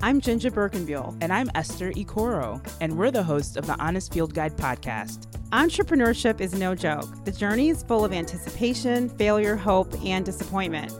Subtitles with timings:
[0.00, 1.16] I'm JinJa Birkenbeuel.
[1.20, 5.26] And I'm Esther Ikoro, and we're the hosts of the Honest Field Guide podcast.
[5.50, 7.24] Entrepreneurship is no joke.
[7.24, 10.92] The journey is full of anticipation, failure, hope, and disappointment.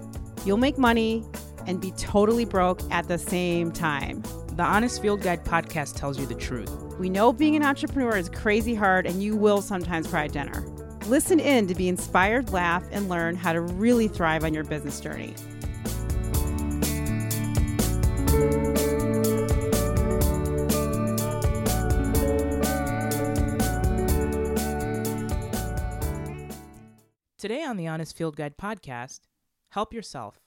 [0.44, 1.24] You'll make money
[1.68, 4.22] and be totally broke at the same time.
[4.54, 6.72] The Honest Field Guide podcast tells you the truth.
[6.98, 10.66] We know being an entrepreneur is crazy hard, and you will sometimes cry dinner.
[11.08, 15.00] Listen in to be inspired, laugh, and learn how to really thrive on your business
[15.00, 15.34] journey.
[27.38, 29.20] Today on the Honest Field Guide podcast,
[29.70, 30.40] Help Yourself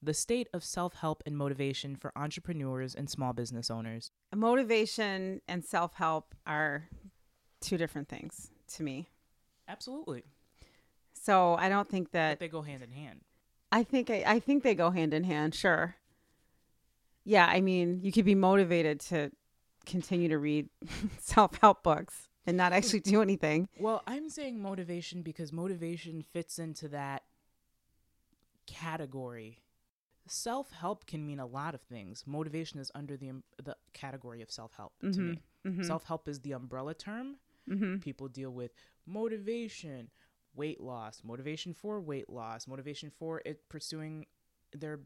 [0.00, 4.10] The State of Self Help and Motivation for Entrepreneurs and Small Business Owners.
[4.34, 6.88] Motivation and self help are
[7.60, 9.08] two different things to me.
[9.68, 10.24] Absolutely.
[11.14, 13.20] So I don't think But that they go hand in hand.
[13.72, 15.54] I think I, I think they go hand in hand.
[15.54, 15.96] Sure.
[17.24, 19.32] Yeah, I mean, you could be motivated to
[19.84, 20.68] continue to read
[21.18, 23.68] self-help books and not actually do anything.
[23.80, 27.24] Well, I'm saying motivation because motivation fits into that
[28.66, 29.62] category.
[30.28, 32.24] Self help can mean a lot of things.
[32.26, 35.42] Motivation is under the um, the category of self help to me.
[35.64, 35.84] Mhm.
[35.84, 37.36] Self help is the umbrella term.
[37.68, 38.00] Mhm.
[38.02, 38.72] People deal with
[39.06, 40.10] motivation,
[40.54, 44.26] weight loss, motivation for weight loss, motivation for it pursuing
[44.72, 45.00] their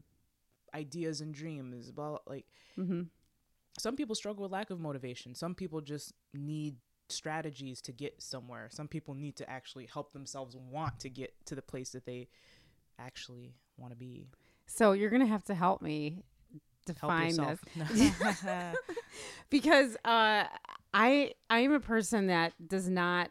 [0.73, 1.91] ideas and dreams.
[1.91, 2.45] Blah, like
[2.77, 3.09] Mhm.
[3.77, 5.35] some people struggle with lack of motivation.
[5.35, 6.77] Some people just need
[7.09, 8.69] strategies to get somewhere.
[8.71, 12.29] Some people need to actually help themselves want to get to the place that they
[12.97, 14.27] actually want to be.
[14.67, 16.23] So you're going to have to help me
[16.85, 17.59] define yourself.
[17.75, 18.13] this
[19.49, 20.45] because uh
[20.93, 23.29] I I am a person that does not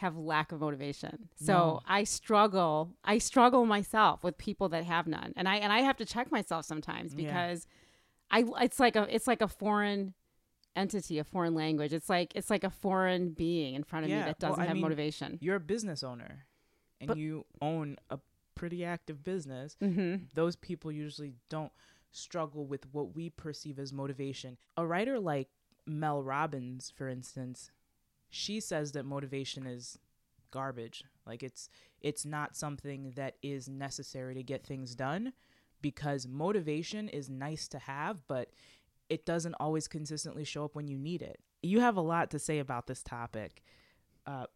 [0.00, 1.28] have lack of motivation.
[1.36, 1.80] So No.
[1.86, 5.32] I struggle I struggle myself with people that have none.
[5.36, 7.26] And I and I have to check myself sometimes Yeah.
[7.26, 7.66] because
[8.30, 10.14] I it's like a it's like a foreign
[10.76, 11.92] entity, a foreign language.
[11.92, 14.74] It's like it's like a foreign being in front of me that doesn't I have
[14.74, 15.38] mean, motivation.
[15.40, 16.46] You're a business owner
[17.00, 18.18] and But- you own a
[18.54, 19.76] pretty active business.
[19.80, 20.32] Mhm.
[20.34, 21.72] Those people usually don't
[22.10, 24.56] struggle with what we perceive as motivation.
[24.76, 25.48] A writer like
[25.86, 27.70] Mel Robbins, for instance,
[28.30, 29.98] she says that motivation is
[30.50, 31.04] garbage.
[31.26, 31.68] Like it's
[32.00, 35.32] it's not something that is necessary to get things done
[35.82, 38.50] because motivation is nice to have, but
[39.08, 41.40] it doesn't always consistently show up when you need it.
[41.62, 43.62] You have a lot to say about this topic.
[44.26, 44.46] Uh,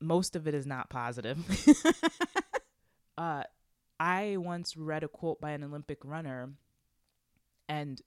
[0.00, 1.38] most of it is not positive.
[3.18, 3.44] uh,
[3.98, 6.50] I once read a quote by an Olympic runner,
[7.68, 8.00] and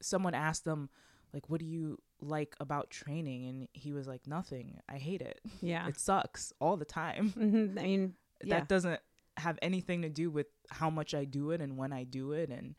[0.00, 0.88] someone asked them,
[1.32, 3.46] like, what do you like about training?
[3.46, 4.80] And he was like, nothing.
[4.88, 5.40] I hate it.
[5.60, 5.86] Yeah.
[5.88, 7.32] It sucks all the time.
[7.36, 7.78] Mhm.
[7.78, 8.58] I mean, yeah.
[8.60, 9.00] That doesn't
[9.36, 12.50] have anything to do with how much I do it and when I do it
[12.50, 12.74] and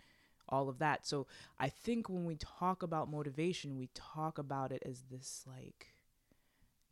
[0.50, 1.06] all of that.
[1.06, 1.28] So
[1.60, 5.94] I think when we talk about motivation, we talk about it as this like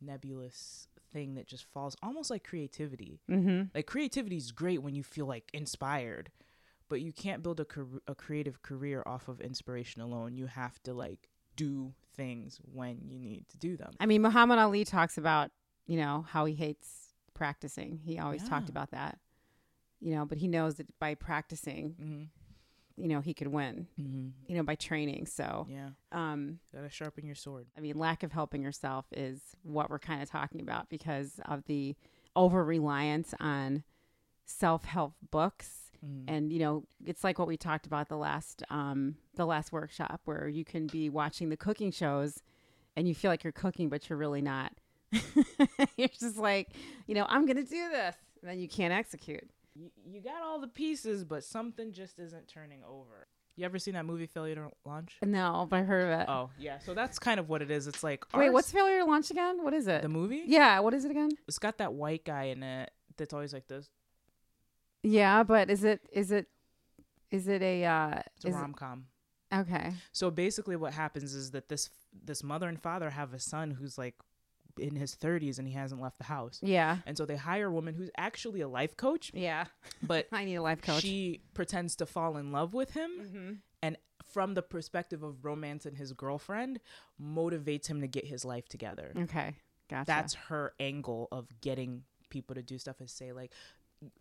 [0.00, 3.20] nebulous thing that just falls almost like creativity.
[3.28, 3.70] Mhm.
[3.74, 6.30] Like creativity is great when you feel like inspired,
[6.88, 10.34] but you can't build a car- a creative career off of inspiration alone.
[10.36, 13.92] You have to like do things when you need to do them.
[13.98, 15.50] I mean, Muhammad Ali talks about,
[15.86, 18.00] you know, how he hates practicing.
[18.04, 19.18] He always talked about that.
[20.00, 22.22] You know, but he knows that by practicing, hmm
[23.00, 25.26] you know, he could win, hmm you know, by training.
[25.26, 27.68] So, Yeah, um, gotta sharpen your sword.
[27.76, 31.64] I mean, lack of helping yourself is what we're kind of talking about because of
[31.66, 31.94] the
[32.34, 33.84] over reliance on
[34.46, 35.87] self help books.
[36.04, 36.24] Mhm.
[36.28, 40.20] And you know, it's like what we talked about the last um, the last workshop,
[40.24, 42.42] where you can be watching the cooking shows,
[42.96, 44.72] and you feel like you're cooking, but you're really not.
[45.96, 46.68] you're just like,
[47.06, 49.48] you know, I'm gonna do this, and then you can't execute.
[49.74, 53.26] you, you got all the pieces, but something just isn't turning over.
[53.56, 55.16] You ever seen that movie Failure to Launch?
[55.24, 56.26] No, but I heard of it.
[56.28, 57.88] Oh yeah, so that's kind of what it is.
[57.88, 59.64] It's like Wait, ours- what's failure to launch again?
[59.64, 60.02] What is it?
[60.02, 60.44] the movie?
[60.46, 61.30] yeah, what is it again?
[61.48, 63.90] it's got that white guy in it that's always like this.
[65.02, 66.46] Yeah, but is it is it
[67.30, 69.06] is it a uh It's a rom com.
[69.54, 69.92] okay.
[70.12, 73.98] So basically, what happens is that this this mother and father have a son who's
[73.98, 74.14] like
[74.78, 76.60] in his 30s and he hasn't left the house.
[76.62, 76.98] Yeah.
[77.06, 79.64] And so they hire a woman who's actually a life coach, Yeah.
[80.02, 81.02] but I need a life coach.
[81.02, 83.52] she pretends to fall in love with him mm-hmm.
[83.82, 83.96] and
[84.32, 86.80] from the perspective of romance and his girlfriend
[87.20, 89.12] motivates him to get his life together.
[89.18, 89.54] Okay.
[89.88, 90.06] Gotcha.
[90.06, 93.52] That's her angle of getting people to do stuff is say like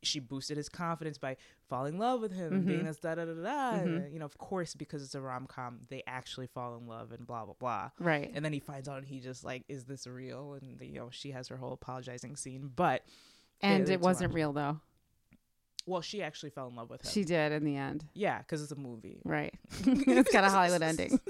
[0.01, 1.37] she boosted his confidence by
[1.69, 3.69] falling in love with him and being this da da da da.
[3.79, 7.11] And, you know, of course, because it's a rom com, they actually fall in love
[7.11, 7.89] and blah blah blah.
[7.99, 8.31] right.
[8.33, 10.53] And then he finds out and he just like, is this real?
[10.53, 13.03] And you know, she has her whole apologizing scene, but
[13.61, 14.35] And it's it wasn't much.
[14.35, 14.79] real though.
[15.85, 17.11] Well, she actually fell in love with him.
[17.11, 18.03] She did in the end.
[18.13, 19.21] yeah, because it's a movie.
[19.23, 19.53] Right.
[19.85, 21.17] it's got a Hollywood ending.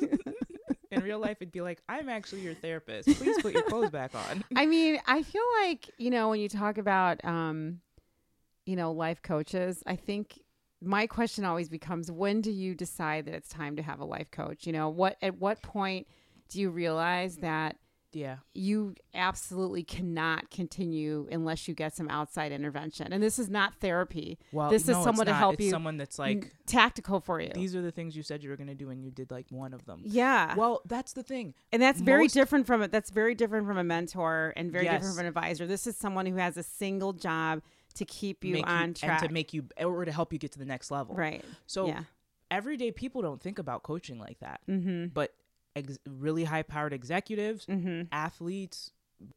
[0.90, 3.10] In real life, it'd be like, I'm actually your therapist.
[3.20, 4.44] Please put your clothes back on.
[4.56, 7.82] I mean, I feel like, you know, when you talk about, um,
[8.68, 10.40] you know, life coaches, I think
[10.82, 14.30] my question always becomes when do you decide that it's time to have a life
[14.30, 14.68] coach?
[14.68, 16.06] You know, what, at what point
[16.50, 17.78] do you realize that
[18.14, 18.38] Yeah.
[18.54, 23.12] you absolutely cannot continue unless you get some outside intervention?
[23.12, 25.72] And this is not therapy, Well, This is no, it's someone to help It's you
[25.72, 27.50] Someone that's N- like, tactical for you.
[27.56, 29.46] these are the things you said you were going to do, and you did like
[29.50, 30.02] one of them.
[30.06, 30.56] yeah.
[30.56, 31.54] Well, that's the thing.
[31.72, 32.92] And that's very different from it.
[32.92, 35.66] That's very different from a mentor and very different from an advisor.
[35.66, 37.62] This is someone who has a single job
[37.98, 39.22] to keep you on track.
[39.22, 41.16] and to make you or to help you get to the next level.
[41.16, 41.44] right.
[41.68, 42.04] So yeah.
[42.52, 45.08] everyday people don't think about coaching like that, Mm-hmm.
[45.14, 45.34] but
[45.76, 48.04] ex- really high-powered executives, Mm-hmm.
[48.12, 48.92] athletes,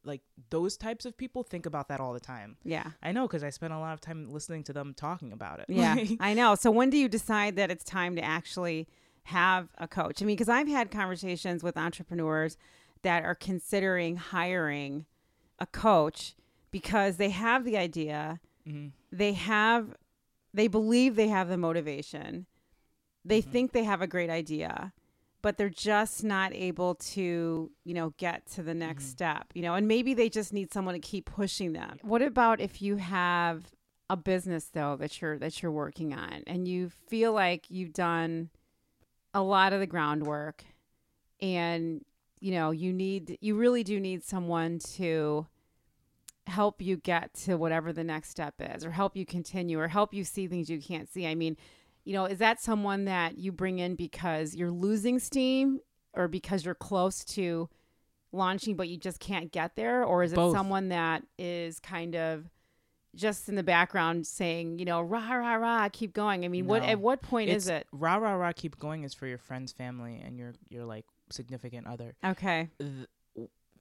[0.04, 0.20] like
[0.50, 2.56] those types of people think about that all the time.
[2.64, 2.90] Yeah.
[3.02, 5.66] I know because I spent a lot of time listening to them talking about it.
[5.68, 5.96] Yeah.
[6.20, 6.54] I know.
[6.54, 8.88] So when do you decide that it's time to actually
[9.24, 10.20] have a coach?
[10.22, 12.58] I mean, because I've had conversations with entrepreneurs
[13.02, 15.06] that are considering hiring
[15.58, 16.34] a coach
[16.70, 18.92] because they have the idea, Mhm.
[19.12, 19.94] they have,
[20.54, 22.46] they believe they have the motivation,
[23.24, 23.50] they Mhm.
[23.50, 24.92] think they have a great idea,
[25.42, 29.10] but they're just not able to, you know, get to the next Mhm.
[29.10, 31.98] step, you know, and maybe they just need someone to keep pushing them.
[32.02, 33.72] What about if you have
[34.08, 38.50] a business though that you're that you're working on and you feel like you've done
[39.32, 40.64] a lot of the groundwork
[41.40, 42.04] and
[42.40, 45.46] you know, you need you really do need someone to
[46.50, 50.12] help you get to whatever the next step is or help you continue or help
[50.12, 51.26] you see things you can't see.
[51.26, 51.56] I mean,
[52.04, 55.80] you know, is that someone that you bring in because you're losing steam
[56.12, 57.68] or because you're close to
[58.32, 60.54] launching but you just can't get there or is it Both.
[60.54, 62.48] someone that is kind of
[63.16, 66.44] just in the background saying, you know, rah rah rah, keep going.
[66.44, 67.86] I mean, what at what point is it?
[67.92, 68.52] Rah rah rah.
[68.52, 72.14] Keep going is for your friends, family, and your your like significant other.
[72.24, 72.68] Okay.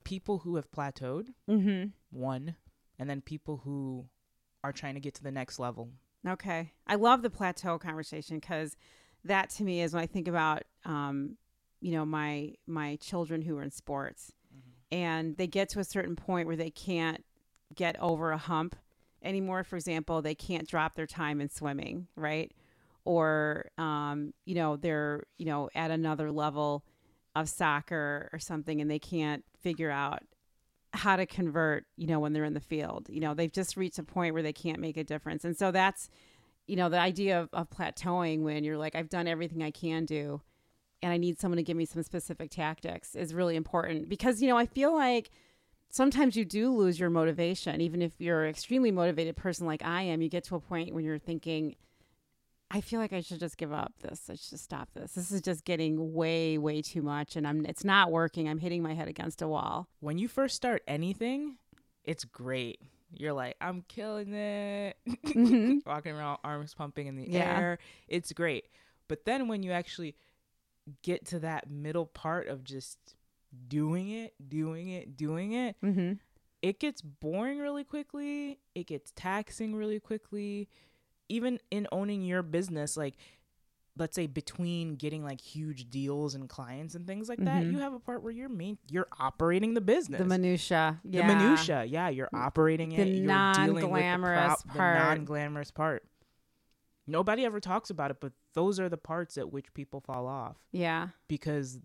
[0.04, 1.94] People who have plateaued, Mhm.
[2.10, 2.56] one,
[2.98, 4.08] and then people who
[4.64, 5.92] are trying to get to the next level.
[6.28, 6.74] Okay.
[6.86, 8.76] I love the plateau conversation cuz
[9.24, 11.38] that to me is when I think about um
[11.82, 14.34] you know my my children who are in sports
[14.92, 17.24] and they get to a certain point where they can't
[17.76, 18.76] get over a hump
[19.22, 22.52] anymore for example they can't drop their time in swimming right
[23.06, 26.84] or um, you know they're you know at another level
[27.36, 30.24] of soccer or something and they can't figure out
[30.94, 33.08] how to convert you know when they're in the field.
[33.10, 35.46] You know they've just reached a point where they can't make a difference.
[35.46, 36.10] And so that's
[36.68, 40.06] you know the idea of, of plateauing when you're like i've done everything i can
[40.06, 40.40] do
[41.02, 44.10] and I need someone to give me some specific tactics is really important.
[44.10, 45.32] Because you know I feel like
[45.90, 47.82] sometimes you do lose your motivation.
[47.82, 50.94] Even if you're an extremely motivated person like I am you get to a point
[50.94, 51.76] when you're thinking
[52.72, 55.32] I feel like I should just give up this I should just stop this this
[55.32, 58.94] is just getting way way too much and I'm it's not working I'm hitting my
[58.94, 61.58] head against a wall When you first start anything,
[62.04, 62.80] it's great.
[63.12, 64.96] You're like, I'm killing it.
[65.26, 65.84] Mhm.
[65.86, 67.58] Walking around, arms pumping in the Yeah.
[67.60, 67.80] air.
[68.08, 68.66] It's great.
[69.08, 70.16] But then when you actually
[71.02, 72.98] get to that middle part of just
[73.68, 76.14] doing it, doing it, doing it, mm-hmm.
[76.62, 78.60] it gets boring really quickly.
[78.76, 80.70] It gets taxing really quickly.
[81.30, 83.16] Even in owning your business, like
[83.98, 87.72] let's say between getting like huge deals and clients and things like that, Mhm.
[87.74, 90.20] you have a part where you're main you're operating the business.
[90.20, 91.28] the minutia The yeah.
[91.28, 93.08] minutia, yeah, you're operating The it.
[93.08, 94.98] You're dealing with the, non-glamorous prop- the part.
[95.00, 96.04] non-glamorous part.
[97.08, 100.58] Nobody ever talks about it, but those are the parts at which people fall off
[100.72, 101.80] yeah because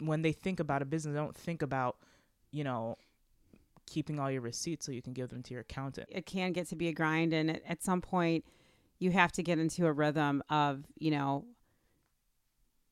[0.00, 1.96] when they think about a business, they don't think about,
[2.50, 2.96] you know,
[3.92, 6.08] keeping all your receipts so you can give them to your accountant.
[6.10, 8.42] it can get to be a grind and at, some point
[8.98, 11.44] you have to get into a rhythm of you know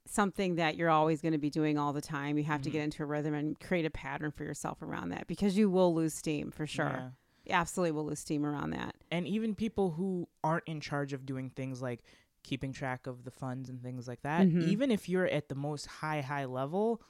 [0.07, 2.73] something that you're always going to be doing all the time you have to Mhm.
[2.73, 5.95] get into a rhythm and create a pattern for yourself around that because you will
[5.95, 7.11] lose steam for sure Yeah.
[7.47, 11.25] You absolutely will lose steam around that And even people who aren't in charge of
[11.26, 12.02] doing things like
[12.42, 14.62] keeping track of the funds and things like that, Mhm.
[14.62, 17.02] even if you're at the most high high level,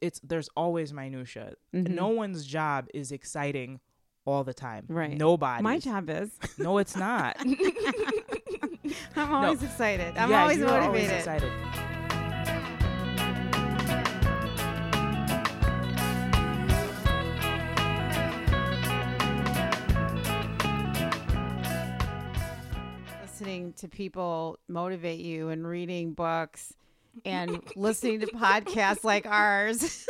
[0.00, 1.54] it's there's always minutia.
[1.74, 1.90] Mhm.
[1.90, 3.80] No one's job is exciting
[4.26, 4.84] all the time.
[4.88, 5.16] Right.
[5.16, 5.62] Nobody.
[5.62, 7.36] my job is No, it's not.
[9.16, 11.50] i'm always excited i'm Yeah, always motivated excited.
[23.22, 26.74] listening to people motivate you and reading books
[27.24, 30.06] and listening to podcasts like ours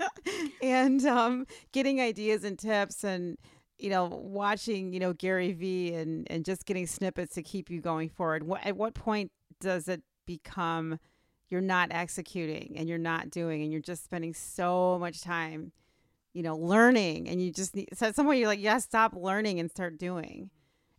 [0.62, 3.38] and um, getting ideas and tips and
[3.82, 7.80] you know, watching, you know, Gary Vee and and just getting snippets to keep you
[7.80, 8.44] going forward.
[8.44, 11.00] What at what point does it become
[11.48, 15.72] you're not executing and you're not doing and you're just spending so much time,
[16.32, 19.14] you know, learning and you just need so at some point you're like, yeah, stop
[19.16, 20.50] learning and start doing.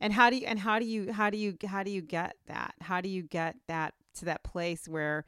[0.01, 2.35] And how do you and how do you how do you how do you get
[2.47, 2.75] that?
[2.81, 5.25] How do you get that to that place where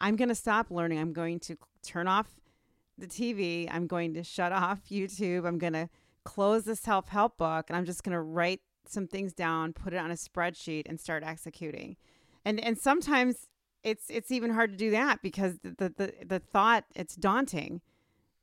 [0.00, 0.98] I'm going to stop learning.
[0.98, 2.26] I'm going to turn off
[2.98, 3.68] the TV.
[3.70, 5.46] I'm going to shut off YouTube.
[5.46, 5.88] I'm going to
[6.24, 9.92] close the self help book and I'm just going to write some things down, put
[9.92, 11.96] it on a spreadsheet, and start executing.
[12.44, 13.48] And and sometimes
[13.82, 17.80] it's it's even hard to do that because the the the, thought it's daunting.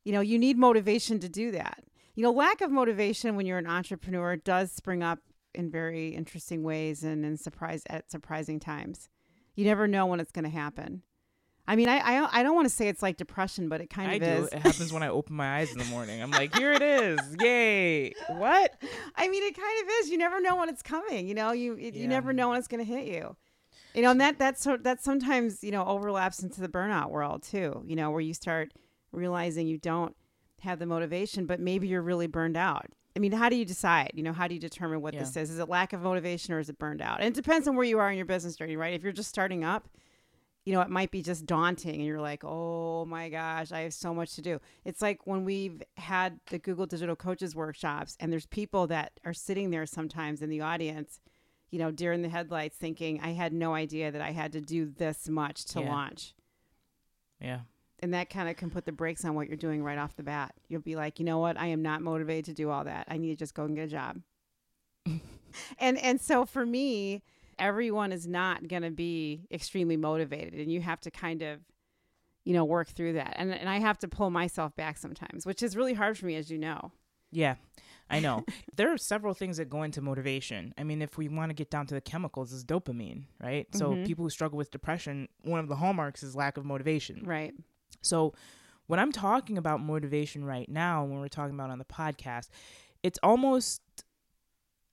[0.03, 1.83] You know, you need motivation to do that.
[2.15, 5.19] You know, lack of motivation when you're an entrepreneur does spring up
[5.53, 9.09] in very interesting ways and in surprise at surprising times.
[9.55, 11.03] You never know when it's going to happen.
[11.65, 14.11] I mean, I I, I don't want to say it's like depression, but it kind
[14.11, 14.27] I of do.
[14.27, 14.47] is.
[14.49, 16.21] It happens when I open my eyes in the morning.
[16.21, 17.19] I'm like, here it is.
[17.39, 18.13] Yay.
[18.27, 18.81] What?
[19.15, 20.09] I mean, it kind of is.
[20.09, 21.27] You never know when it's coming.
[21.27, 23.37] You know, you it, you never know when it's going to hit you.
[23.93, 27.83] You know, and that that's that sometimes you know overlaps into the burnout world too.
[27.85, 28.73] You know, where you start
[29.13, 30.15] realizing you don't
[30.61, 32.87] have the motivation, but maybe you're really burned out.
[33.15, 34.11] I mean, how do you decide?
[34.15, 35.51] You know, how do you determine what this is?
[35.51, 37.19] Is it lack of motivation or is it burned out?
[37.19, 38.93] And it depends on where you are in your business journey, right?
[38.93, 39.87] If you're just starting up,
[40.65, 43.93] you know, it might be just daunting and you're like, oh my gosh, I have
[43.93, 44.59] so much to do.
[44.85, 49.33] It's like when we've had the Google Digital Coaches workshops and there's people that are
[49.33, 51.19] sitting there sometimes in the audience,
[51.69, 54.61] you know, deer in the headlights thinking, I had no idea that I had to
[54.61, 55.89] do this much to Yeah.
[55.89, 56.33] launch.
[57.39, 57.59] Yeah.
[58.03, 60.23] And that kind of can put the brakes on what you're doing right off the
[60.23, 60.53] bat.
[60.67, 61.57] You'll be like, you know what?
[61.57, 63.07] I am not motivated to do all that.
[63.07, 64.19] I need to just go and get a job.
[65.79, 67.23] and and so for me,
[67.57, 71.61] everyone is not going to be extremely motivated and you have to kind of
[72.43, 73.35] you know work through that.
[73.37, 76.35] And and I have to pull myself back sometimes, which is really hard for me
[76.35, 76.91] as you know.
[77.31, 77.55] Yeah,
[78.09, 78.43] I know.
[78.75, 80.73] there are several things that go into motivation.
[80.77, 83.65] I mean, if we want to get down to the chemicals, is dopamine, right?
[83.73, 84.05] So Mhm.
[84.05, 87.23] people who struggle with depression, one of the hallmarks is lack of motivation.
[87.25, 87.53] Right.
[88.03, 88.33] So
[88.87, 92.49] when I'm talking about motivation right now, when we're talking about on the podcast,
[93.01, 93.81] it's almost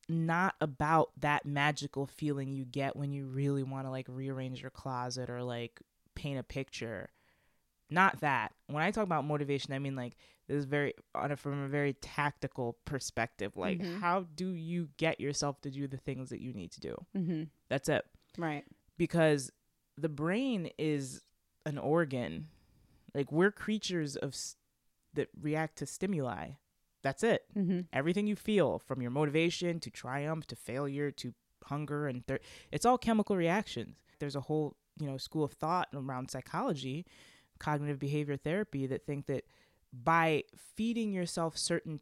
[0.08, 4.70] not about that magical feeling you get when you really want to like rearrange your
[4.70, 5.80] closet or like
[6.16, 7.10] paint a picture.
[7.88, 8.52] Not that.
[8.66, 10.16] When I talk about motivation, I mean like
[10.48, 13.56] this is very on a, from a very tactical perspective.
[13.56, 14.00] Like Mhm.
[14.00, 16.96] how do you get yourself to do the things that you need to do?
[17.16, 17.48] Mhm.
[17.68, 18.04] That's it
[18.36, 18.64] Right.
[18.96, 19.52] because
[19.96, 21.22] the brain is
[21.66, 22.48] an organ.
[23.14, 24.56] Like we're creatures of s-
[25.14, 26.50] that react to stimuli.
[27.02, 27.44] That's it.
[27.56, 27.86] Mhm.
[27.92, 32.40] Everything you feel, from your motivation to triumph to failure to hunger and thir-
[32.70, 33.96] it's all chemical reactions.
[34.18, 37.06] There's a whole you know school of thought around psychology,
[37.58, 39.44] cognitive behavior therapy that think that
[39.92, 42.00] by feeding yourself certain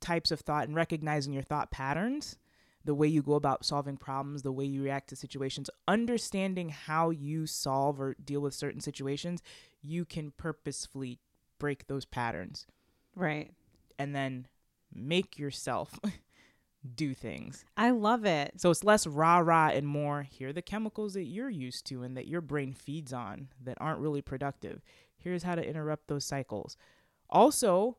[0.00, 2.36] types of thought and recognizing your thought patterns,
[2.84, 7.10] the way you go about solving problems, the way you react to situations, understanding how
[7.10, 9.42] you solve or deal with certain situations,
[9.86, 11.18] you can purposefully
[11.58, 12.66] break those patterns
[13.14, 13.50] Right.
[13.98, 14.46] and then
[14.92, 15.98] make yourself
[16.96, 17.64] do things.
[17.76, 18.54] I love it.
[18.60, 22.02] So it's less rah rah and more here are the chemicals that you're used to
[22.02, 24.80] and that your brain feeds on that aren't really productive.
[25.16, 26.76] Here's how to interrupt those cycles.
[27.30, 27.96] Also,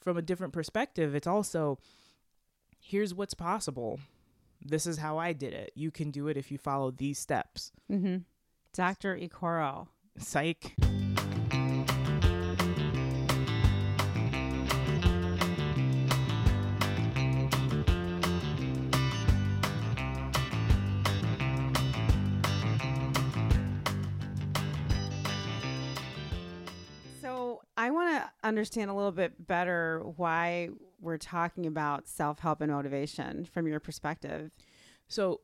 [0.00, 1.78] from a different perspective, it's also
[2.80, 4.00] here's what's possible.
[4.64, 5.72] This is how I did it.
[5.74, 7.72] You can do it if you follow these steps.
[7.90, 8.24] Mhm.
[8.72, 9.16] Dr.
[9.16, 9.88] Ikoro.
[10.18, 10.74] Psych.
[27.82, 30.68] I want to understand a little bit better why
[31.00, 34.52] we're talking about self help and motivation from your perspective.
[35.08, 35.40] So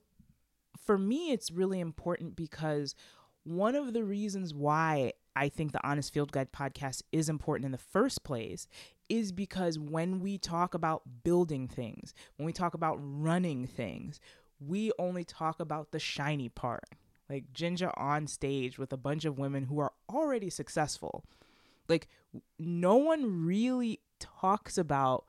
[0.86, 2.94] for me, it's really important because
[3.42, 7.72] one of the reasons why I think the Honest Field Guide podcast is important in
[7.72, 8.68] the first place
[9.08, 14.20] is because when we talk about building things, when we talk about running things,
[14.60, 16.84] we only talk about the shiny part.
[17.28, 21.24] Like JinJa on stage with a bunch of women who are already successful.
[21.88, 22.08] Like,
[22.58, 25.24] no one really talks about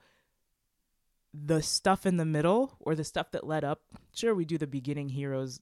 [1.33, 3.81] the stuff in the middle or the stuff that led up.
[4.13, 5.61] Sure, we do the beginning heroes,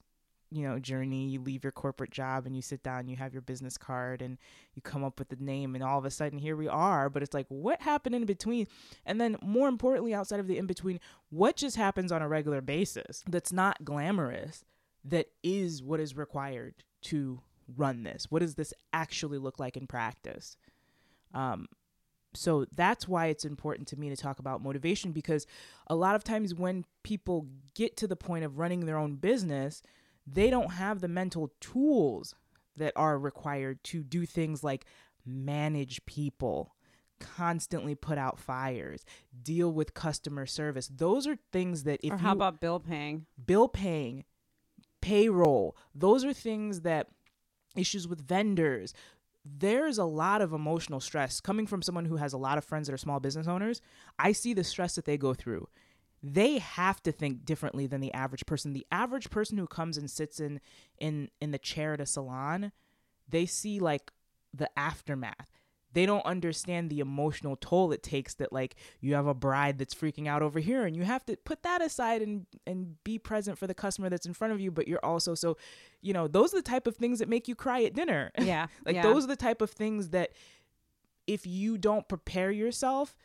[0.50, 1.28] you know, journey.
[1.28, 4.38] You leave your corporate job and you sit down, you have your business card and
[4.76, 7.22] you come up with the name and all of a sudden here we are, but
[7.22, 8.68] it's like what happened in between?
[9.06, 11.00] And then more importantly outside of the in between,
[11.30, 14.64] what just happens on a regular basis that's not glamorous
[15.04, 17.42] that is what is required to
[17.76, 18.28] run this?
[18.30, 20.56] What does this actually look like in practice?
[21.38, 21.68] Um
[22.34, 25.48] so that's why it's important to me to talk about motivation because
[25.88, 29.82] a lot of times when people get to the point of running their own business,
[30.26, 32.36] they don't have the mental tools
[32.76, 34.86] that are required to do things like
[35.26, 36.76] manage people,
[37.20, 39.04] constantly put out fires,
[39.42, 40.88] deal with customer service.
[40.88, 43.26] Those are things that if or how you about bill paying?
[43.44, 44.26] bill paying,
[45.02, 47.08] payroll, those are things that
[47.76, 48.94] issues with vendors.
[49.60, 52.88] There's a lot of emotional stress coming from someone who has a lot of friends
[52.88, 53.82] that are small business owners.
[54.20, 55.68] I see the stress that they go through.
[56.22, 58.74] They have to think differently than the average person.
[58.74, 60.60] The average person who comes and sits in
[60.98, 62.72] in in the chair at a salon,
[63.30, 64.12] they see like
[64.54, 65.57] the aftermath
[65.98, 69.96] they don't understand the emotional toll it takes that like you have a bride that's
[69.96, 73.58] freaking out over here and you have to put that aside and and be present
[73.58, 75.58] for the customer that's in front of you but you're also so
[76.02, 78.68] you know those are the type of things that make you cry at dinner Yeah.
[78.86, 79.02] like yeah.
[79.02, 80.30] those are the type of things that
[81.26, 83.18] if you don't prepare yourself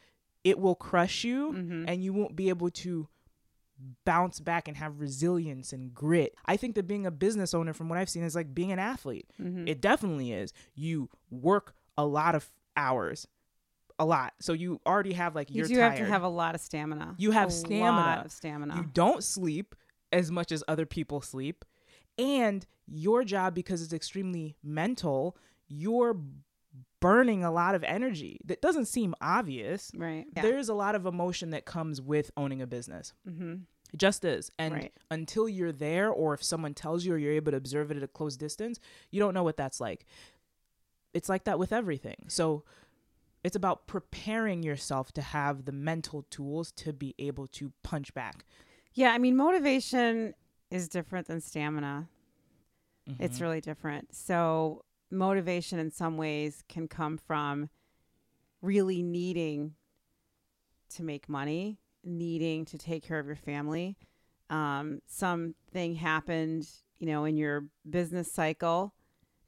[0.43, 1.85] it will crush you Mhm.
[1.89, 3.07] and you won't be able to
[4.05, 6.35] bounce back and have resilience and grit.
[6.47, 8.79] I think that being a business owner from what I've seen is like being an
[8.79, 9.27] athlete.
[9.41, 9.69] Mhm.
[9.69, 10.53] It definitely is.
[10.75, 13.27] You work a lot of hours.
[13.99, 14.33] A lot.
[14.41, 15.91] So you already have like you do tired.
[15.91, 17.15] have to have a lot of stamina.
[17.19, 17.91] You have a stamina.
[17.97, 18.77] lot of stamina.
[18.77, 19.75] You don't sleep
[20.11, 21.65] as much as other people sleep.
[22.19, 25.37] And your job, because it's extremely mental,
[25.69, 26.17] you're
[27.01, 29.91] burning a lot of energy that doesn't seem obvious.
[29.95, 30.27] right.
[30.37, 30.43] Yeah.
[30.43, 33.13] There's a lot of emotion that comes with owning a business.
[33.29, 33.55] mm-hmm.
[33.93, 34.51] It just is.
[34.59, 34.93] And Right.
[35.11, 38.03] until you're there, or if someone tells you, or you're able to observe it at
[38.03, 40.07] a close distance, you don't know what that's like.
[41.15, 42.25] It's like that with everything.
[42.29, 42.65] So
[43.45, 48.45] it's about preparing yourself to have the mental tools to be able to punch back.
[48.95, 49.13] Yeah.
[49.13, 50.35] I mean, motivation
[50.71, 52.09] is different than stamina.
[53.19, 53.43] It's Mhm.
[53.43, 54.15] really different.
[54.15, 57.69] So motivation in some ways can come from
[58.61, 59.75] really needing
[60.91, 63.97] to make money, needing to take care of your family.
[64.51, 68.95] Um, something happened, you know, in your business cycle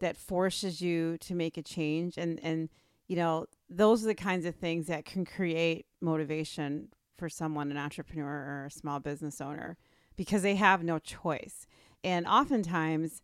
[0.01, 2.69] that forces you to make a change, and and
[3.07, 7.77] you know, those are the kinds of things that can create motivation for someone, an
[7.77, 9.77] entrepreneur or a small business owner,
[10.17, 11.67] because they have no choice.
[12.03, 13.21] And oftentimes,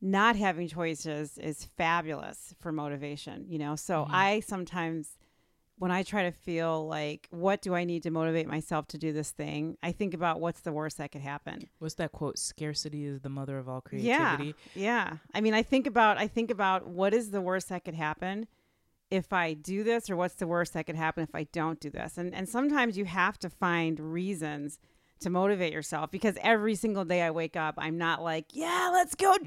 [0.00, 3.76] not having choices is fabulous for motivation, you know?
[3.76, 4.10] So Mhm.
[4.10, 5.18] I sometimes,
[5.76, 9.12] when I try to feel like, what do I need to motivate myself to do
[9.12, 9.76] this thing?
[9.82, 11.68] I think about what's the worst that could happen.
[11.78, 12.38] What's that quote?
[12.38, 14.54] Scarcity is the mother of all creativity.
[14.74, 15.08] Yeah.
[15.08, 15.16] Yeah.
[15.34, 18.46] I mean, I think about, I think about what is the worst that could happen
[19.10, 21.90] if I do this or what's the worst that could happen if I don't do
[21.90, 22.18] this.
[22.18, 24.78] And and sometimes you have to find reasons
[25.20, 29.14] to motivate yourself because every single day I wake up, I'm not like, yeah, let's
[29.14, 29.44] go do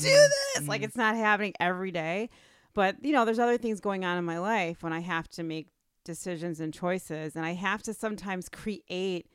[0.55, 0.67] this.
[0.67, 0.85] Like mhm.
[0.85, 2.29] it's not happening every day.
[2.73, 5.43] But, you know, there's other things going on in my life when I have to
[5.43, 5.67] make
[6.07, 9.27] decisions and choices and I have to sometimes create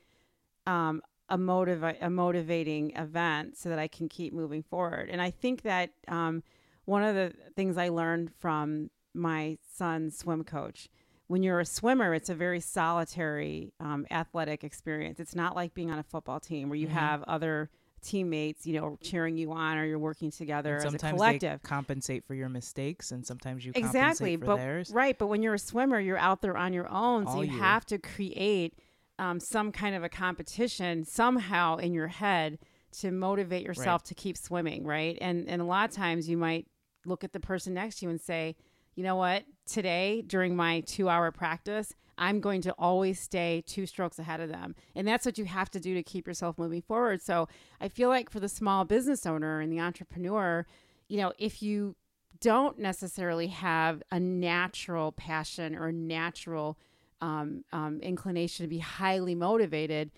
[0.66, 5.08] um a motiv- a motivating event so that I can keep moving forward.
[5.08, 6.42] And I think that um,
[6.84, 10.88] one of the things I learned from my son's swim coach
[11.28, 15.18] when you're a swimmer, it's a very solitary um, athletic experience.
[15.20, 16.90] It's not like being on a football team where you Mhm.
[16.90, 17.70] have other
[18.02, 21.62] teammates, you know, cheering you on or you're working together And as a sometimes collective.
[21.62, 24.90] they compensate for your mistakes, and sometimes you Exactly, compensate for but theirs.
[24.90, 27.52] right, but when you're a swimmer, you're out there on your own, so All you
[27.58, 28.74] have to create
[29.18, 32.58] um, some kind of a competition somehow in your head
[33.00, 35.16] to motivate yourself to keep swimming, right?
[35.20, 36.66] And and a lot of times you might
[37.06, 38.56] look at the person next to you and say,
[38.94, 43.84] you know what, today during my two hour practice, I'm going to always stay two
[43.84, 44.76] strokes ahead of them.
[44.94, 47.20] And that's what you have to do to keep yourself moving forward.
[47.20, 47.48] So
[47.80, 50.64] I feel like for the small business owner and the entrepreneur,
[51.08, 51.96] you know, if you
[52.38, 56.78] don't necessarily have a natural passion or natural
[57.20, 60.12] um, um, inclination to be highly motivated,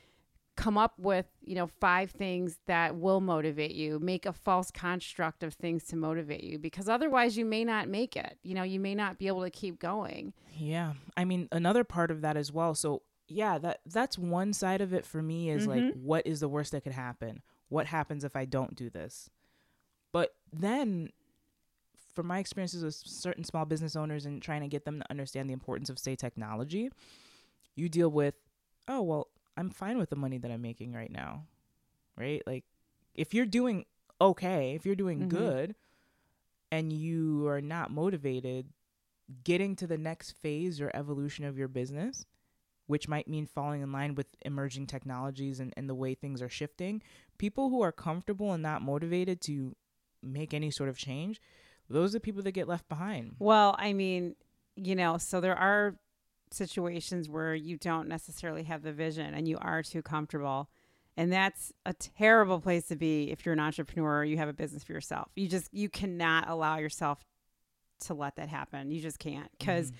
[0.56, 5.42] come up with you know five things that will motivate you make a false construct
[5.42, 8.78] of things to motivate you because otherwise you may not make it you know you
[8.78, 10.92] may not be able to keep going Yeah.
[11.16, 12.76] I mean, another part of that as well.
[12.76, 15.96] So, yeah, that that's one side of it for me is like Mhm.
[15.96, 17.42] what is the worst that could happen?
[17.68, 19.28] What happens if I don't do this?
[20.12, 21.10] But then
[22.14, 25.48] from my experiences with certain small business owners and trying to get them to understand
[25.48, 26.90] the importance of say technology,
[27.74, 28.36] you deal with,
[28.86, 31.46] oh, well, I'm fine with the money that I'm making right now.
[32.16, 32.42] Right?
[32.46, 32.64] Like
[33.14, 33.84] if you're doing
[34.20, 35.28] okay, if you're doing Mhm.
[35.28, 35.74] good
[36.70, 38.72] and you are not motivated
[39.42, 42.26] getting to the next phase or evolution of your business,
[42.86, 46.48] which might mean falling in line with emerging technologies and, and the way things are
[46.48, 47.02] shifting,
[47.38, 49.74] people who are comfortable and not motivated to
[50.22, 51.40] make any sort of change,
[51.88, 53.36] those are the people that get left behind.
[53.38, 54.34] well i mean
[54.76, 55.94] you know so there are
[56.50, 60.68] situations where you don't necessarily have the vision and you are too comfortable.
[61.16, 64.52] And that's a terrible place to be if you're an entrepreneur or you have a
[64.52, 65.30] business for yourself.
[65.36, 67.24] You just you cannot allow yourself
[68.00, 68.90] to let that happen.
[68.90, 69.98] You just can't because mm-hmm.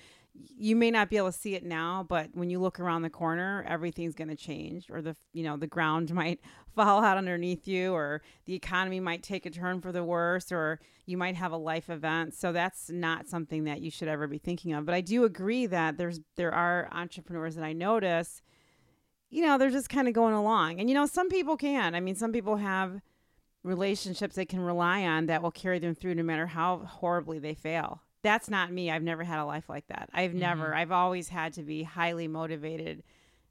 [0.57, 3.09] You may not be able to see it now, but when you look around the
[3.09, 6.39] corner, everything's going to change, or the you know the ground might
[6.75, 10.79] fall out underneath you, or the economy might take a turn for the worse, or
[11.05, 12.33] you might have a life event.
[12.33, 14.85] So that's not something that you should ever be thinking of.
[14.85, 18.41] But I do agree that there's there are entrepreneurs that I notice,
[19.29, 21.95] you know, they're just kind of going along, and you know, some people can.
[21.95, 23.01] I mean, some people have
[23.63, 27.55] relationships they can rely on that will carry them through no matter how horribly they
[27.55, 28.89] fail that's not me.
[28.89, 30.09] I've never had a life like that.
[30.11, 30.39] I've mm-hmm.
[30.39, 30.73] never.
[30.73, 33.03] I've always had to be highly motivated.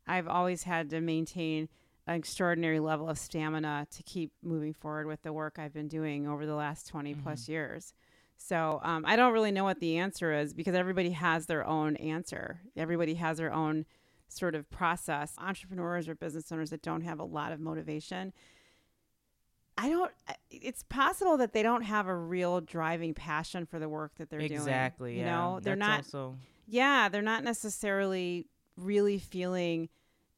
[0.05, 1.69] I've always had to maintain
[2.09, 6.27] an extraordinary level of stamina to keep moving forward with the work I've been doing
[6.27, 7.23] over the last 20 mm-hmm.
[7.23, 7.95] plus years.
[8.37, 11.95] So um, I don't really know what the answer is because everybody has their own
[11.97, 12.61] answer.
[12.77, 13.87] Everybody has their own
[14.27, 15.35] sort of process.
[15.39, 18.33] Entrepreneurs or business owners that don't have a lot of motivation,
[19.77, 20.11] I don't.
[20.29, 24.31] Uh, it's possible that they don't have a real driving passion for the work that
[24.31, 24.69] they're exactly, doing.
[24.69, 25.15] Exactly.
[25.15, 25.37] You yeah.
[25.37, 26.21] know, they're That's not.
[26.21, 26.37] Also...
[26.67, 29.89] Yeah, they're not necessarily really feeling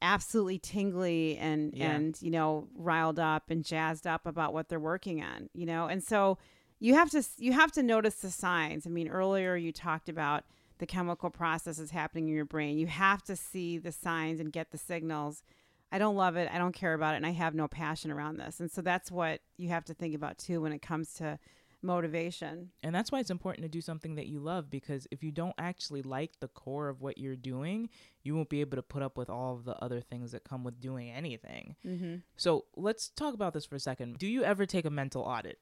[0.01, 1.91] absolutely tingly and yeah.
[1.91, 5.49] and you know riled up and jazzed up about what they're working on.
[5.53, 6.37] You know, and so
[6.79, 8.85] you have to you have to notice the signs.
[8.85, 10.45] I mean, earlier you talked about
[10.79, 12.77] the chemical processes happening in your brain.
[12.77, 15.43] You have to see the signs and get the signals
[15.91, 16.49] I don't love it.
[16.51, 17.17] I don't care about it.
[17.17, 18.59] And I have no passion around this.
[18.59, 21.39] And so that's what you have to think about too when it comes to
[21.81, 22.71] motivation.
[22.83, 25.55] And that's why it's important to do something that you love because if you don't
[25.57, 27.89] actually like the core of what you're doing,
[28.23, 30.63] you won't be able to put up with all of the other things that come
[30.63, 31.75] with doing anything.
[31.85, 32.15] Mm-hmm.
[32.35, 34.17] So let's talk about this for a second.
[34.17, 35.59] Do you ever take a mental audit?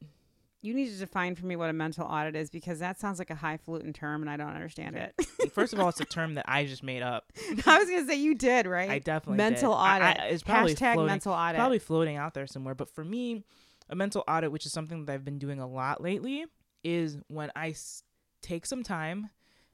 [0.65, 3.29] You need to define for me what a mental audit is because that sounds like
[3.29, 5.13] a highfalutin term and I don't understand it.
[5.53, 7.31] First of all, it's a term that I just made up.
[7.65, 8.89] I was gonna say you did, right?
[8.89, 9.77] I definitely mental did.
[9.77, 10.01] audit.
[10.03, 11.59] I, I, it's probably Hashtag floating, mental audit.
[11.59, 12.75] Probably floating out there somewhere.
[12.75, 13.43] But for me,
[13.89, 16.45] a mental audit, which is something that I've been doing a lot lately,
[16.83, 18.03] is when I s-
[18.41, 19.29] take some time.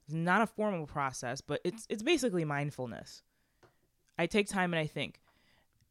[0.05, 3.23] It's not a formal process, but it's it's basically mindfulness.
[4.17, 5.21] I take time and I think,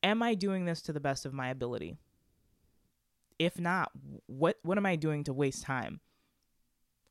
[0.02, 1.96] am I doing this to the best of my ability?
[3.40, 3.90] If not,
[4.26, 6.00] what what am I doing to waste time?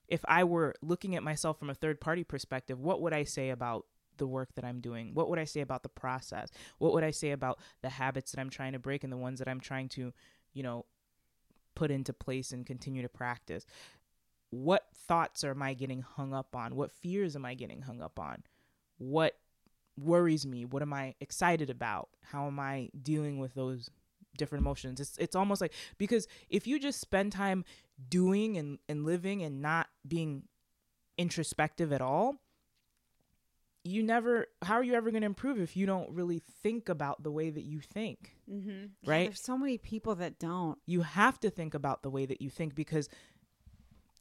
[0.08, 3.50] If I were looking at myself from a third party perspective, what would I say
[3.50, 3.88] about
[4.18, 5.16] the work that I'm doing?
[5.16, 6.52] What would I say about the process?
[6.78, 9.40] What would I say about the habits that I'm trying to break and the ones
[9.40, 10.14] that I'm trying to,
[10.54, 10.86] you know,
[11.74, 13.66] put into place and continue to practice?
[14.52, 16.76] What thoughts am I getting hung up on?
[16.76, 18.44] What fears am I getting hung up on?
[19.00, 19.34] What
[19.98, 20.64] worries me?
[20.64, 22.10] What am I excited about?
[22.22, 23.90] How am I dealing with those
[24.38, 25.00] different emotions.
[25.00, 27.66] It's it's almost like because if you just spend time
[28.10, 30.44] doing and, and living and not being
[31.18, 32.42] introspective at all,
[33.84, 37.24] you never how are you ever going to improve if you don't really think about
[37.24, 38.86] the way that you think mm-hmm.
[39.06, 42.26] right yeah, there's so many people that don't you have to think about the way
[42.26, 43.08] that you think because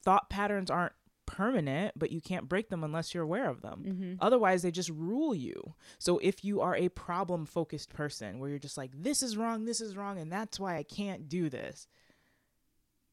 [0.04, 0.92] thought patterns aren't
[1.28, 3.84] permanent, but you can't break them unless you're aware of them.
[3.86, 4.14] Mm-hmm.
[4.18, 5.74] Otherwise, they just rule you.
[5.98, 9.66] So if you are a problem focused person where you're just like, this is wrong,
[9.66, 11.86] this is wrong, and that's why I can't do this,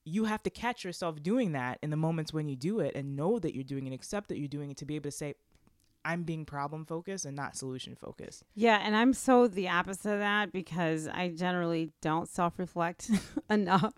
[0.05, 3.17] you have to catch yourself doing that in the moments when you do it and
[3.17, 5.33] know that you're doing it, accept that you're doing it to be able to say,
[6.05, 8.43] I'm being problem focused and not solution focused.
[8.53, 13.09] Yeah, and I'm so the opposite of that because I generally don't self reflect
[13.49, 13.93] enough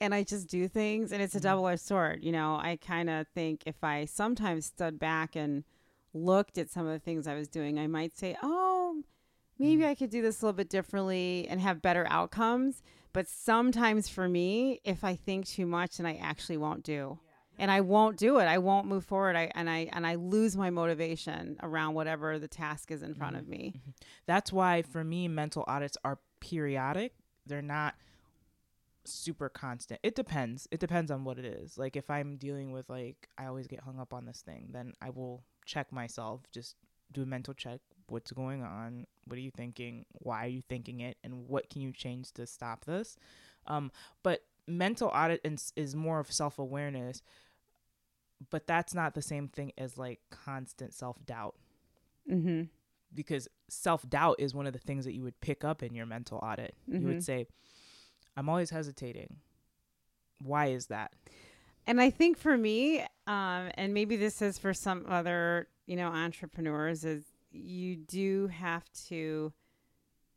[0.00, 1.48] and I just do things and it's a mm-hmm.
[1.48, 2.22] double edged sword.
[2.22, 5.64] You know, I kind of think if I sometimes stood back and
[6.14, 9.02] looked at some of the things I was doing, I might say, oh,
[9.58, 9.90] maybe mm-hmm.
[9.90, 12.82] I could do this a little bit differently and have better outcomes.
[13.12, 17.18] But sometimes for me, if I think too much, then I actually won't do
[17.60, 18.44] and I won't do it.
[18.44, 19.36] I won't move forward.
[19.36, 23.36] I and I and I lose my motivation around whatever the task is in front
[23.36, 23.44] mm-hmm.
[23.44, 23.74] of me.
[23.76, 23.90] Mm-hmm.
[24.26, 27.12] That's why for me mental audits are periodic.
[27.46, 27.94] They're not
[29.04, 30.00] super constant.
[30.02, 30.68] It depends.
[30.70, 31.76] It depends on what it is.
[31.76, 34.94] Like if I'm dealing with like I always get hung up on this thing, then
[35.02, 36.76] I will check myself, just
[37.12, 37.80] do a mental check.
[38.08, 39.06] What's going on?
[39.26, 40.06] What are you thinking?
[40.12, 41.18] Why are you thinking it?
[41.22, 43.16] And what can you change to stop this?
[43.66, 43.92] Um,
[44.22, 47.22] but mental audit is, is more of self awareness
[48.48, 51.54] but that's not the same thing as like constant self doubt.
[52.30, 52.62] Mm-hmm.
[53.14, 56.06] Because self doubt is one of the things that you would pick up in your
[56.06, 56.74] mental audit.
[56.88, 57.00] Mm-hmm.
[57.00, 57.22] You would mm-hmm.
[57.22, 57.46] say,
[58.36, 59.36] I'm always hesitating.
[60.42, 61.12] Why is that?
[61.86, 66.08] And I think for me, um, and maybe this is for some other, you know,
[66.08, 69.52] entrepreneurs, is you do have to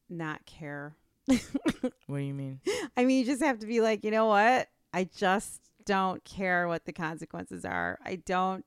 [0.09, 0.95] not care.
[1.25, 2.59] what do you mean?
[2.97, 4.67] I mean, you just have to be like, you know what?
[4.93, 7.99] I just don't care what the consequences are.
[8.03, 8.65] I don't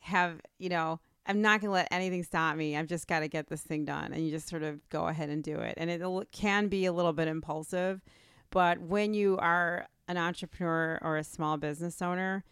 [0.00, 2.76] have, you know, I'm not going to let anything stop me.
[2.76, 4.12] I've just got to get this thing done.
[4.12, 5.74] And you just sort of go ahead and do it.
[5.78, 6.02] And it
[6.32, 8.02] can be a little bit impulsive.
[8.50, 12.44] But when you are an entrepreneur or a small business owner,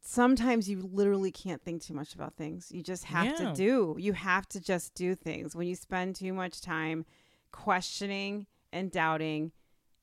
[0.00, 2.70] sometimes you literally can't think too much about things.
[2.72, 3.34] You just have Yeah.
[3.48, 3.96] to do.
[3.98, 5.54] You have to just do things.
[5.56, 7.04] When you spend too much time
[7.50, 9.52] questioning and doubting,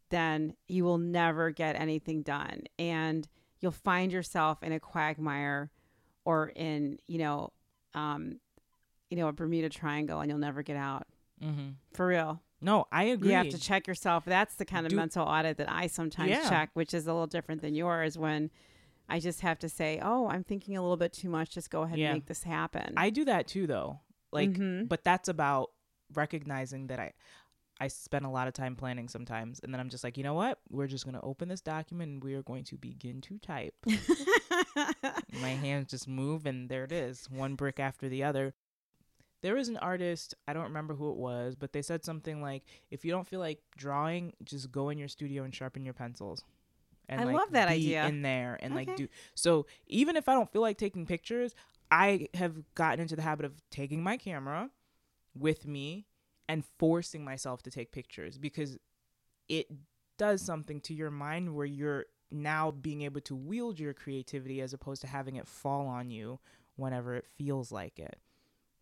[0.10, 2.62] then you will never get anything done.
[2.80, 3.28] And
[3.60, 5.72] you'll find yourself in a quagmire
[6.26, 7.52] or in, you know,
[7.94, 8.40] um,
[9.10, 11.08] you know, a Bermuda Triangle and you'll never get out.
[11.44, 11.70] Mm-hmm.
[11.94, 12.42] For real.
[12.62, 13.30] No, I agree.
[13.30, 14.26] You have to check yourself.
[14.26, 16.50] That's the kind of Do- mental audit that I sometimes Yeah.
[16.50, 18.50] check, which is a little different than yours when
[19.10, 21.52] I just have to say, "Oh, I'm thinking a little bit too much.
[21.52, 22.08] Just go ahead Yeah.
[22.08, 24.02] and make this happen." I do that too, though.
[24.32, 24.90] Like, Mhm.
[24.90, 25.72] but that's about
[26.14, 27.14] recognizing that I,
[27.80, 30.34] I spend a lot of time planning sometimes, and then I'm just like, you know
[30.34, 30.60] what?
[30.70, 33.76] We're just gonna open this document and we are going to begin to type.
[35.42, 38.54] My hands just move, and there it is, one brick after the other.
[39.44, 42.64] There was an artist, I don't remember who it was, but they said something like,
[42.90, 46.44] if you don't feel like drawing, just go in your studio and sharpen your pencils.
[47.08, 48.06] And I like, love that idea.
[48.06, 49.66] In there and like do so.
[49.88, 51.56] Even if I don't feel like taking pictures,
[51.90, 54.70] I have gotten into the habit of taking my camera
[55.34, 56.06] with me
[56.50, 58.78] and forcing myself to take pictures because
[59.50, 59.68] it
[60.18, 64.74] does something to your mind where you're now being able to wield your creativity as
[64.74, 66.40] opposed to having it fall on you
[66.76, 68.18] whenever it feels like it.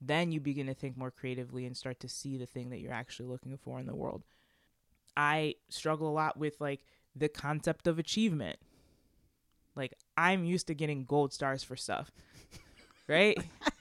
[0.02, 2.94] Then you begin to think more creatively and start to see the thing that you're
[2.94, 4.24] actually looking for in the world.
[5.16, 6.82] I struggle a lot with like
[7.16, 8.60] the concept of achievement.
[9.76, 12.12] Like I'm used to getting gold stars for stuff.
[13.08, 13.38] Right?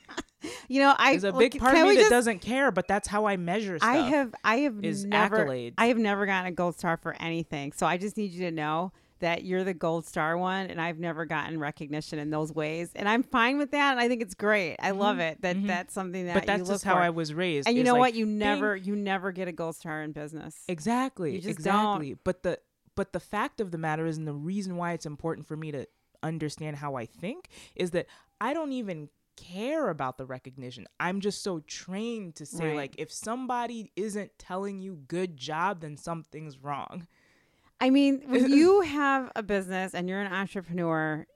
[0.68, 3.08] you know, I There's a big part of me that just- doesn't care, but that's
[3.08, 3.90] how I measure stuff.
[3.90, 5.74] I have I have is never accolades.
[5.78, 7.72] I have never gotten a gold star for anything.
[7.72, 10.98] So I just need you to know that you're the gold star one and I've
[10.98, 12.90] never gotten recognition in those ways.
[12.94, 14.76] And I'm fine with that and I think it's great.
[14.80, 15.66] I love it that mhm.
[15.66, 17.00] that's something that but that's look just how for.
[17.00, 17.68] I was raised.
[17.68, 18.14] and you know like, what?
[18.14, 20.56] You never you never get a gold star in business.
[20.68, 21.36] Exactly.
[21.36, 22.16] Exactly.
[22.22, 22.58] But the
[22.96, 25.72] but the fact of the matter is and the reason why it's important for me
[25.72, 25.86] to
[26.22, 28.06] understand how I think is that
[28.40, 30.86] I don't even care about the recognition.
[31.00, 32.76] I'm just so trained to say Right.
[32.76, 37.06] like if somebody isn't telling you good job then something's wrong.
[37.80, 41.26] I mean, when you have a business and you're an entrepreneur,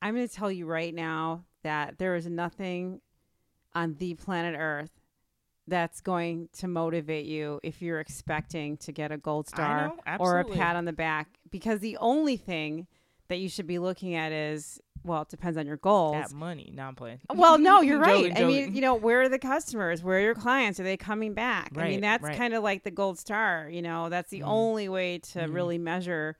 [0.00, 3.00] I'm going to tell you right now that there is nothing
[3.74, 4.90] on the planet Earth
[5.68, 10.40] that's going to motivate you if you're expecting to get a gold star know, or
[10.40, 12.88] a pat on the back because the only thing
[13.32, 16.28] that you should be looking at is well, it depends on your goals.
[16.28, 16.70] That money.
[16.72, 17.20] Now I'm playing.
[17.34, 18.30] Well, no, you're right.
[18.30, 20.02] Joking, I mean, you know, where are the customers?
[20.02, 20.78] Where are your clients?
[20.78, 21.72] Are they coming back?
[21.76, 22.36] I mean, that's right.
[22.36, 23.68] kind of like the gold star.
[23.70, 24.46] You know, that's the Mhm.
[24.48, 25.54] only way to Mhm.
[25.54, 26.36] really measure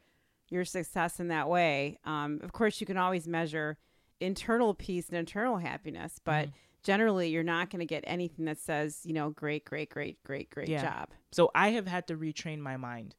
[0.51, 1.99] your success in that way.
[2.05, 3.79] Um, of course, you can always measure
[4.21, 6.53] internal peace and internal happiness, but Mhm.
[6.83, 10.51] generally, you're not going to get anything that says, you know, great, great, great, great,
[10.51, 10.83] great Yeah.
[10.83, 11.09] job.
[11.33, 13.17] So I have had to retrain my mind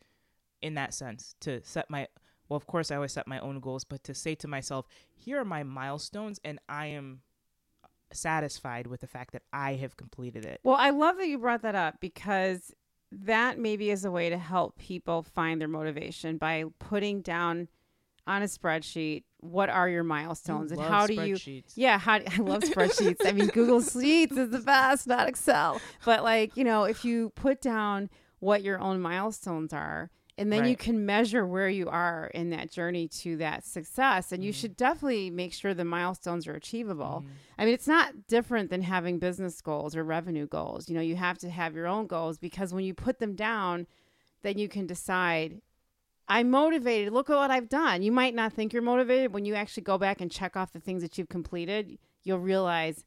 [0.61, 2.07] in that sense to set my
[2.53, 4.85] well, of course I always set my own goals, but to say to myself,
[5.15, 7.21] here are my milestones and I am
[8.11, 10.59] satisfied with the fact that I have completed it.
[10.63, 12.71] Well, I love that you brought that up because
[13.11, 17.69] that maybe is a way to help people find their motivation by putting down
[18.27, 21.37] on a spreadsheet what are your milestones and how do you
[21.75, 23.25] yeah how I love spreadsheets.
[23.25, 25.81] I mean Google Sheets is the best not Excel.
[26.05, 30.65] But like you know if you put down what your own milestones are and then
[30.65, 34.55] you can measure where you are in that journey to that success and you Mhm.
[34.55, 37.31] should definitely make sure the milestones are achievable Mhm.
[37.59, 40.89] I mean, it's not different than having business goals or revenue goals.
[40.89, 43.85] You know, you have to have your own goals because when you put them down,
[44.41, 45.61] then you can decide,
[46.27, 47.13] I'm motivated.
[47.13, 48.01] Look at what I've done.
[48.01, 49.33] You might not think you're motivated.
[49.33, 53.05] When you actually go back and check off the things that you've completed, you'll realize,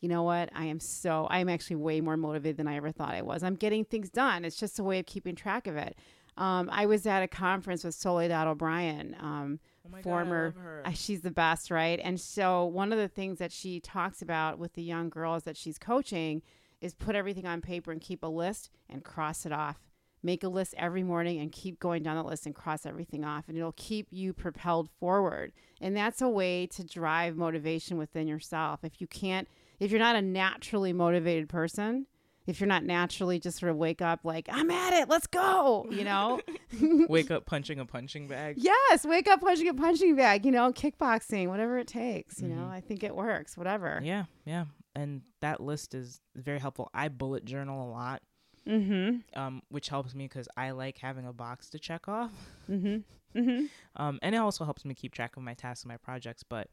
[0.00, 0.50] you know what?
[0.54, 3.42] I am so, I'm actually way more motivated than I ever thought I was.
[3.42, 4.44] I'm getting things done.
[4.44, 5.96] It's just a way of keeping track of it.
[6.38, 9.14] Um, I was at a conference with Soledad O'Brien.
[9.20, 10.82] Um, Oh former- God, I love her.
[10.86, 11.98] uh, she's the best, right?
[12.04, 15.56] And so one of the things that she talks about with the young girls that
[15.56, 16.42] she's coaching
[16.82, 19.78] is put everything on paper and keep a list and cross it off.
[20.22, 23.48] Make a list every morning and keep going down the list and cross everything off,
[23.48, 25.52] and it'll keep you propelled forward.
[25.80, 28.80] And that's a way to drive motivation within yourself.
[28.82, 29.48] If you can't,
[29.80, 32.06] if you're not a naturally motivated person,
[32.48, 35.86] if you're not naturally just sort of wake up like I'm at it, let's go,
[35.90, 36.40] you know,
[37.08, 38.56] Wake up punching a punching bag.
[38.58, 42.62] Yes, wake up punching a punching bag, you know, kickboxing, whatever it takes, you know.
[42.62, 42.70] Mhm.
[42.70, 44.00] I think it works, whatever.
[44.02, 44.64] Yeah, yeah.
[44.96, 46.90] And that list is very helpful.
[46.92, 48.22] I bullet journal a lot,
[48.66, 49.22] Mhm.
[49.36, 52.32] um, which helps me because I like having a box to check off.
[52.68, 53.04] Mhm.
[53.34, 53.68] Mhm.
[53.94, 56.42] Um, and it also helps me keep track of my tasks and my projects.
[56.42, 56.70] But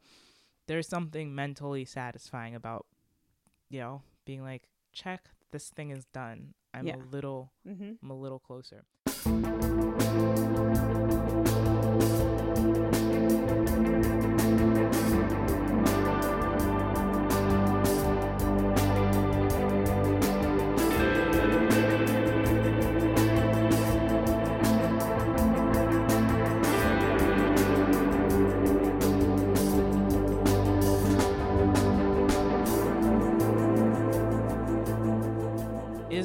[0.66, 2.86] there's something mentally satisfying about
[3.68, 4.62] you know, being like,
[4.92, 6.54] check, this thing is done.
[6.74, 6.96] I'm Yeah.
[6.96, 7.92] a little, Mm-hmm.
[8.02, 8.84] I'm a little closer.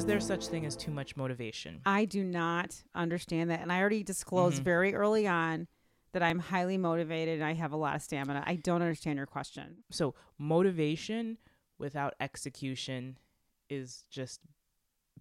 [0.02, 1.80] Is there such thing as too much motivation?
[1.86, 3.60] I do not understand that.
[3.60, 4.64] And I already disclosed Mhm.
[4.64, 5.68] very early on
[6.10, 8.42] that I'm highly motivated and I have a lot of stamina.
[8.44, 9.84] I don't understand your question.
[9.92, 11.38] So motivation
[11.78, 13.16] without execution
[13.70, 14.40] is just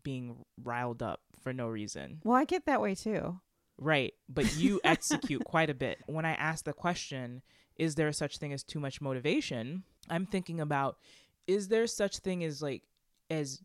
[0.01, 2.19] being riled up for no reason.
[2.23, 3.39] Well, I get that way too.
[3.77, 4.15] Right.
[4.27, 5.99] But you execute quite a bit.
[6.07, 7.43] When I ask the question,
[7.75, 9.83] is there such thing as too much motivation?
[10.09, 10.97] I'm thinking about
[11.45, 12.81] is there such thing as like
[13.29, 13.61] as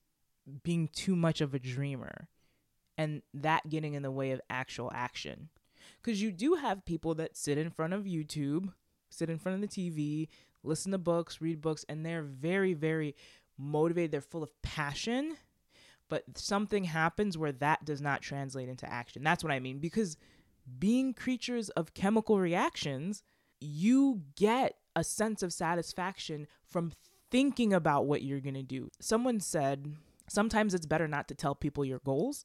[0.62, 2.28] being too much of a dreamer
[2.96, 5.48] and that getting in the way of actual action?
[6.02, 8.72] Cuz you do have people that sit in front of YouTube,
[9.11, 10.28] sit in front of the TV,
[10.62, 13.14] listen to books, read books and they're very very
[13.59, 15.37] motivated, they're full of passion
[16.09, 19.22] but something happens where that does not translate into action.
[19.22, 19.78] That's what I mean.
[19.78, 20.16] Because
[20.78, 23.22] being creatures of chemical reactions,
[23.61, 26.92] you get a sense of satisfaction from
[27.30, 28.90] thinking about what you're going to do.
[29.00, 29.96] Someone said
[30.29, 32.45] sometimes it's better not to tell people your goals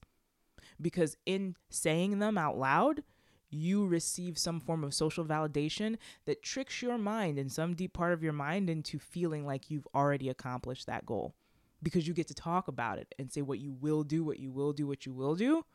[0.80, 3.04] because in saying them out loud,
[3.50, 8.14] you receive some form of social validation that tricks your mind and some deep part
[8.14, 11.36] of your mind into feeling like you've already accomplished that goal
[11.84, 14.52] because you get to talk about it and say what you will do, what you
[14.52, 15.66] will do, what you will do.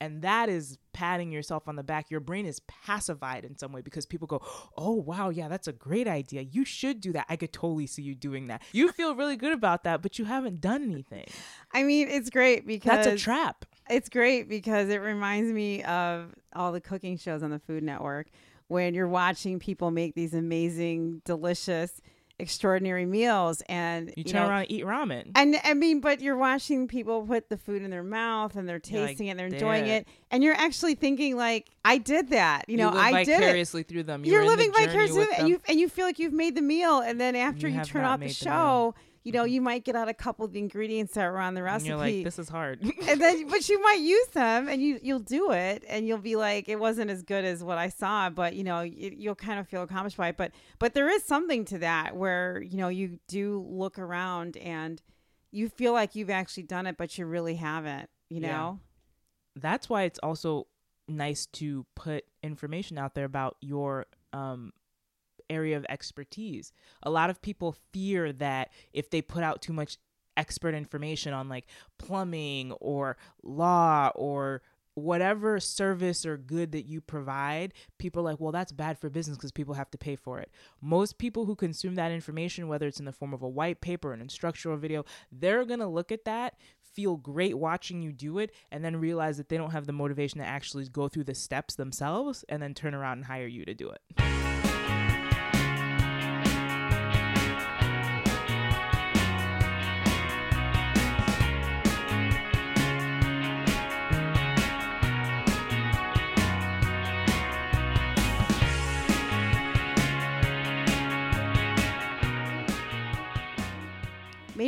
[0.00, 2.10] And that is patting yourself on the back.
[2.10, 4.40] Your brain is pacified in some way because people go,
[4.76, 6.42] Oh, wow, yeah, that's a great idea.
[6.42, 7.26] You should do that.
[7.28, 8.62] I could totally see you doing that.
[8.72, 11.26] You feel really good about that, but you haven't done anything.
[11.72, 13.66] I mean, it's great because That's a trap.
[13.88, 18.28] It's great because it reminds me of all the cooking shows on the Food Network
[18.68, 22.00] when you're watching people make these amazing, delicious,
[22.40, 25.30] extraordinary meals and You you turn know, around and eat ramen.
[25.34, 28.80] And I mean, but you're watching people put the food in their mouth and they're
[28.84, 32.30] You're like, tasting it, and they're enjoying it, and you're actually thinking like, I did
[32.30, 32.64] that.
[32.68, 33.40] You know, I did it.
[33.40, 34.24] vicariously through them.
[34.24, 37.00] In the living journey vicariously, and you and you feel like you've made the meal,
[37.00, 39.50] and then after You you, turn off the made the show, you know, Mhm.
[39.50, 41.88] you might get out a couple of the ingredients that were on the and recipe
[41.88, 42.80] you're like, this is hard.
[43.08, 46.36] and then but you might use them and you you'll do it and you'll be
[46.36, 49.58] like it wasn't as good as what i saw but you know you, you'll kind
[49.60, 52.88] of feel accomplished by it but but there is something to that where you know
[52.88, 55.02] you do look around and
[55.52, 58.52] you feel like you've actually done it but you really haven't you Yeah.
[58.56, 58.80] know
[59.56, 60.66] that's why it's also
[61.08, 64.72] nice to put information out there about your um
[65.50, 66.72] area of expertise.
[67.02, 69.98] A lot of people fear that if they put out too much
[70.36, 71.66] expert information on like
[71.98, 74.62] plumbing or law or
[74.94, 79.36] whatever service or good that you provide, people are like, well, that's bad for business
[79.36, 80.50] because people have to pay for it.
[80.80, 84.12] Most people who consume that information, whether it's in the form of a white paper,
[84.12, 86.54] an instructional video, they're going to look at that,
[86.94, 90.38] feel great watching you do it, and then realize that they don't have the motivation
[90.38, 93.74] to actually go through the steps themselves and then turn around and hire you to
[93.74, 94.59] do it.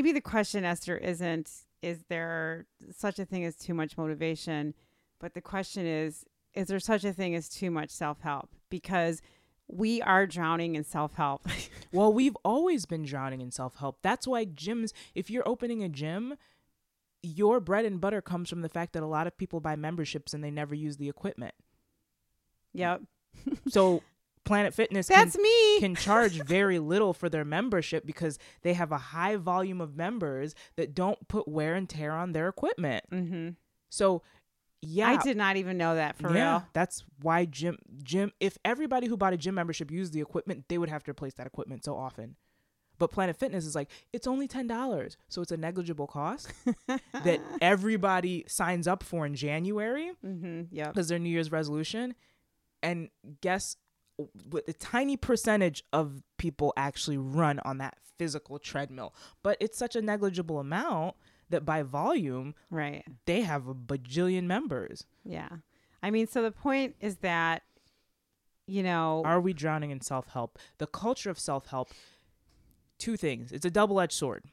[0.03, 1.51] Maybe the question esther isn't
[1.83, 4.75] is there such a thing as too much motivation
[5.21, 9.23] but the question is is there such a thing as too much self-help because
[9.69, 11.47] we are drowning in self-help
[11.93, 13.99] Well, we've always been drowning in self help.
[14.03, 16.35] That's why gyms, if you're opening a gym,
[17.23, 20.33] your bread and butter comes from the fact that a lot of people buy memberships
[20.33, 21.55] and they never use the equipment.
[22.73, 23.03] yep
[23.69, 24.03] So
[24.45, 28.93] Planet Fitness can, that's me can charge very little for their membership because they have
[28.93, 33.05] a high volume of members that don't put wear and tear on their equipment.
[33.11, 33.51] mm-hmm.
[33.91, 34.23] So,
[34.81, 35.09] yeah.
[35.11, 36.67] I did not even know that for yeah, real.
[36.73, 38.33] that's why gym gym.
[38.41, 41.35] If everybody who bought a gym membership used the equipment, they would have to replace
[41.35, 42.35] that equipment so often.
[42.99, 46.53] But Planet Fitness is like it's only ten dollars, so it's a negligible cost
[46.87, 50.63] that everybody signs up for in January mm-hmm.
[50.75, 50.95] Yep.
[50.95, 52.15] because their New Year's resolution.
[52.83, 53.11] And
[53.41, 53.77] guess
[54.17, 54.65] what?
[54.69, 60.03] A tiny percentage of people actually run on that physical treadmill, but it's such a
[60.03, 61.17] negligible amount
[61.51, 63.05] that by volume Right.
[63.27, 65.05] they have a bajillion members.
[65.25, 65.49] Yeah.
[66.03, 67.63] I mean, so the point is that,
[68.67, 70.59] you know, Are we drowning in self help?
[70.79, 71.91] The culture of self help,
[72.99, 73.53] two things.
[73.53, 74.45] It's a double edged sword.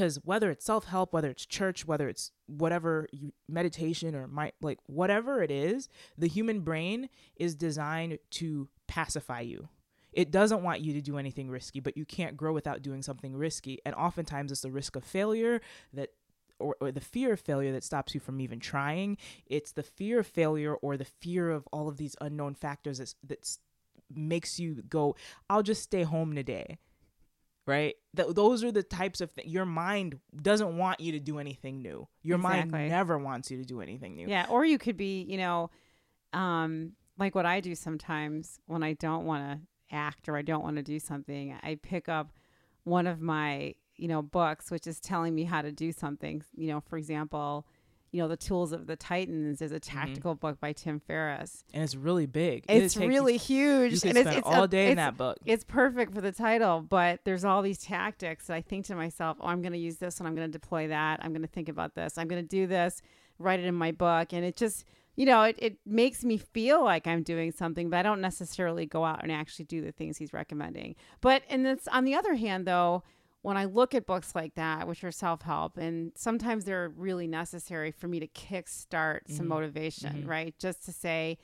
[0.00, 4.78] Because whether it's self-help whether it's church whether it's whatever you, meditation or my like
[4.86, 9.68] whatever it is the human brain is designed to pacify you.
[10.14, 13.36] It doesn't want you to do anything risky but you can't grow without doing something
[13.36, 15.60] risky and oftentimes it's the risk of failure
[15.92, 16.08] that
[16.58, 19.18] or, or the fear of failure that stops you from even trying.
[19.46, 23.14] It's the fear of failure or the fear of all of these unknown factors that,
[23.26, 23.58] that
[24.12, 25.14] makes you go
[25.48, 26.78] i'll just stay home today
[27.66, 31.38] right Th- those are the types of things your mind doesn't want you to do
[31.38, 32.78] anything new your Exactly.
[32.78, 35.70] mind never wants you to do anything new Yeah, or you could be, you know,
[36.32, 40.62] um, like what I do sometimes when I don't want to act or I don't
[40.62, 42.32] want to do something, I pick up
[42.84, 46.42] one of my, you know, books which is telling me how to do something.
[46.56, 47.66] You know, for example,
[48.12, 49.98] you know, the tools of the Titans is a mm-hmm.
[49.98, 51.64] tactical book by Tim Ferriss.
[51.72, 54.68] and it's really big It's you- really huge, you and it's, spend it's all a-
[54.68, 58.54] day in that book it's perfect for the title, but there's all these tactics that
[58.54, 60.88] I think to myself, oh, I'm going to use this and I'm going to deploy
[60.88, 61.20] that.
[61.22, 62.18] I'm going to think about this.
[62.18, 63.02] I'm going to do this,
[63.38, 64.32] write it in my book.
[64.32, 64.84] And it just,
[65.16, 68.86] you know, it, it makes me feel like I'm doing something, but I don't necessarily
[68.86, 70.94] go out and actually do the things he's recommending.
[71.20, 73.02] But, and it's on the other hand, though,
[73.42, 77.26] when I look at books like that, which are self help, and sometimes they're really
[77.26, 79.48] necessary for me to kickstart some Mhm.
[79.48, 80.28] motivation, Mhm.
[80.28, 80.58] right?
[80.58, 81.38] Just to say,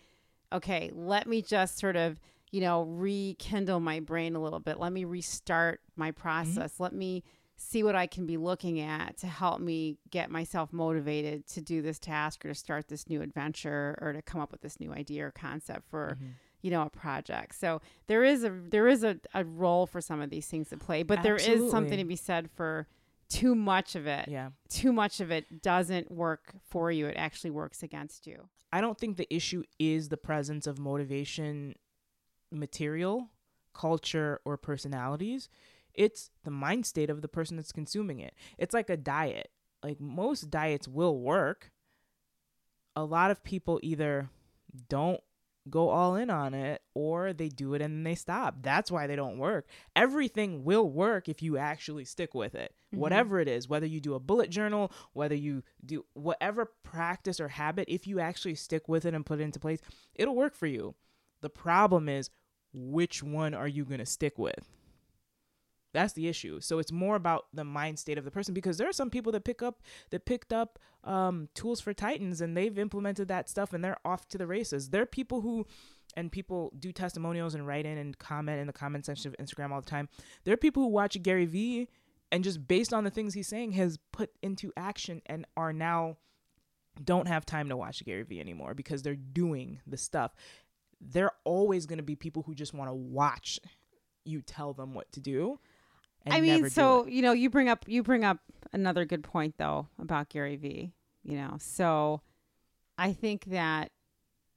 [0.53, 2.21] okay, let me just sort of,
[2.53, 4.79] you know, rekindle my brain a little bit.
[4.79, 6.79] Let me restart my process.
[6.79, 7.25] Let me
[7.57, 11.81] see what I can be looking at to help me get myself motivated to do
[11.81, 14.93] this task or to start this new adventure or to come up with this new
[14.93, 16.35] idea or concept for, Mhm.
[16.63, 17.55] You know, a project.
[17.55, 20.77] So there is a there is a, a role for some of these things to
[20.77, 22.87] play, but there is something to be said for
[23.29, 24.29] too much of it.
[24.29, 27.07] yeah Too much of it doesn't work for you.
[27.07, 28.49] It actually works against you.
[28.73, 31.75] I don't think the issue is the presence of motivation
[32.51, 33.31] material,
[33.75, 35.49] culture, or personalities.
[35.95, 38.35] It's the mind state of the person that's consuming it.
[38.59, 39.51] It's like a diet.
[39.83, 41.71] Like most diets will work.
[42.95, 44.31] A lot of people either
[44.89, 45.21] don't
[45.69, 48.57] go all in on it or they do it and then they stop.
[48.63, 49.67] That's why they don't work.
[49.95, 52.75] Everything will work if you actually stick with it.
[52.95, 52.99] Mhm.
[52.99, 57.49] Whatever it is, whether you do a bullet journal, whether you do whatever practice or
[57.49, 59.81] habit, if you actually stick with it and put it into place,
[60.15, 60.95] it'll work for you.
[61.41, 62.31] The problem is
[62.73, 64.69] which one are you going to stick with?
[65.97, 66.61] That's the issue.
[66.61, 69.33] So it's more about the mind state of the person because there are some people
[69.33, 73.73] that pick up that picked up um, tools for Titans and they've implemented that stuff
[73.73, 74.91] and they're off to the races.
[74.91, 75.67] There are people who
[76.15, 79.71] and people do testimonials and write in and comment in the comment section of Instagram
[79.71, 80.11] all the time.
[80.45, 81.89] There are people who watch Gary Vee
[82.31, 86.19] and just based on the things he's saying has put into action and are now
[87.03, 90.35] don't have time to watch Gary Vee anymore because they're doing the stuff.
[91.01, 93.59] There are always going to be people who just want to watch
[94.27, 95.59] you tell them what to do.
[96.27, 98.39] I mean, so you know, you bring up you bring up
[98.73, 100.93] another good point though about Gary Vee.
[101.23, 102.21] You know, so
[102.99, 103.91] I think that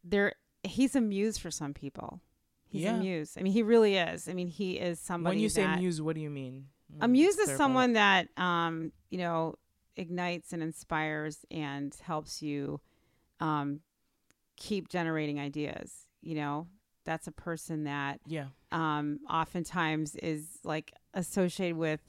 [0.04, 2.22] there he's a muse for some people.
[2.68, 2.96] He's Yeah.
[2.96, 3.36] a muse.
[3.38, 4.28] I mean, he really is.
[4.30, 5.36] I mean, he is somebody.
[5.38, 6.68] when you say that, muse, what do you mean?
[7.02, 9.56] a Mm, muse is someone that um you know
[9.96, 12.80] ignites and inspires and helps you
[13.40, 13.80] um
[14.58, 15.94] keep generating ideas.
[16.22, 16.68] You know,
[17.10, 18.50] that's a person that Yeah.
[18.72, 22.02] um, oftentimes is like associated with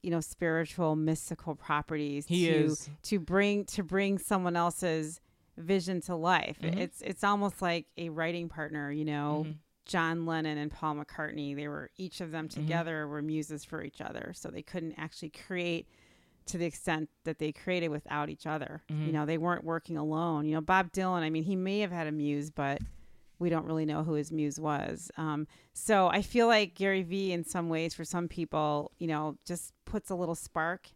[0.00, 2.88] you know spiritual mystical properties He to is.
[3.02, 5.20] to bring to bring someone else's
[5.56, 6.76] vision to life Mhm.
[6.76, 9.56] it's it's almost like a writing partner you know Mhm.
[9.86, 12.52] john lennon and paul mccartney they were each of them Mhm.
[12.54, 15.88] together were muses for each other so they couldn't actually create
[16.46, 19.12] to the extent that they created without each other you Mhm.
[19.12, 22.06] know they weren't working alone you know bob dylan i mean he may have had
[22.06, 22.80] a muse but
[23.38, 25.10] we don't really know who his muse was.
[25.16, 29.36] Um, so I feel like Gary Vee, in some ways, for some people, you know,
[29.44, 30.88] just puts a little spark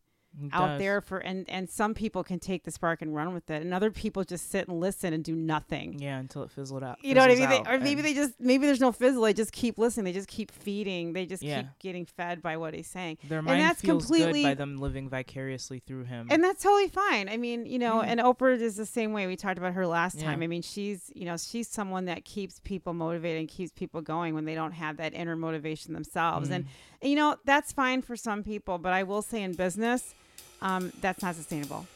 [0.42, 0.78] It out does.
[0.80, 3.74] there for, and and some people can take the spark and run with it, and
[3.74, 5.98] other people just sit and listen and do nothing.
[5.98, 6.98] Yeah, until it fizzled out.
[7.02, 7.48] You know what I mean?
[7.48, 9.22] They, or maybe they just maybe there's no fizzle.
[9.22, 10.04] They just keep listening.
[10.04, 11.12] They just keep feeding.
[11.12, 11.62] They just Yeah.
[11.62, 13.18] keep getting fed by what he's saying.
[13.28, 16.28] their mind that's feels completely- good by them living vicariously through him.
[16.30, 17.28] And that's totally fine.
[17.28, 18.08] I mean, you know, Yeah.
[18.10, 19.26] and Oprah is the same way.
[19.26, 20.24] We talked about her last Yeah.
[20.26, 20.42] time.
[20.42, 24.34] I mean, she's, you know, she's someone that keeps people motivated and keeps people going
[24.34, 26.50] when they don't have that inner motivation themselves.
[26.50, 26.68] And, Mhm.
[27.02, 30.14] and, you know, that's fine for some people, but I will say in business,
[30.60, 31.86] um, that's not sustainable.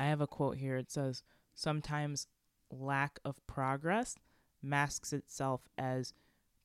[0.00, 0.76] I have a quote here.
[0.76, 1.22] It says,
[1.58, 2.28] sometimes
[2.70, 4.14] lack of progress
[4.62, 6.12] masks itself as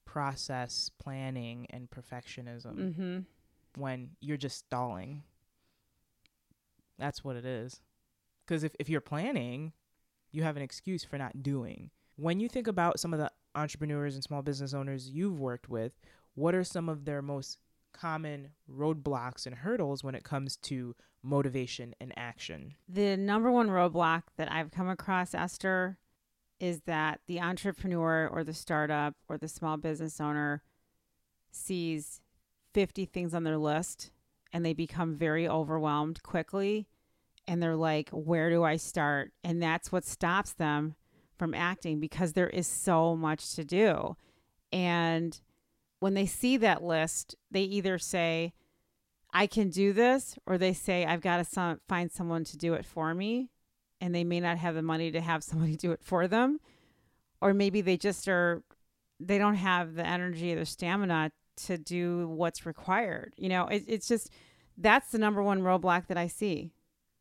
[0.05, 3.19] process planning and perfectionism Mm-hmm.
[3.81, 5.23] when you're just stalling.
[6.99, 7.81] That's what it is.
[8.45, 9.73] Because if, if you're planning,
[10.31, 11.89] you have an excuse for not doing.
[12.15, 15.93] When you think about some of the entrepreneurs and small business owners you've worked with,
[16.35, 17.57] what are some of their most
[17.93, 22.75] common roadblocks and hurdles when it comes to motivation and action?
[22.89, 25.97] The number one roadblock that I've come across, Esther,
[26.59, 30.63] is that the entrepreneur or the startup or the small business owner
[31.51, 32.21] sees
[32.73, 34.11] 50 things on their list
[34.51, 36.87] and they become very overwhelmed quickly.
[37.47, 39.33] And they're like, where do I start?
[39.43, 40.95] And that's what stops them
[41.37, 44.15] from acting because there is so much to do.
[44.71, 45.39] And
[46.03, 48.51] when they see that list, they either say,
[49.33, 52.85] I can do this, or they say, I've got to find someone to do it
[52.85, 53.51] for me.
[54.01, 56.59] And they may not have the money to have somebody do it for them.
[57.39, 58.63] Or maybe they just are,
[59.17, 61.31] they don't have the energy or the stamina
[61.67, 63.33] to do what's required.
[63.37, 64.29] You know, it, it's just,
[64.77, 66.73] that's the number one roadblock that I see.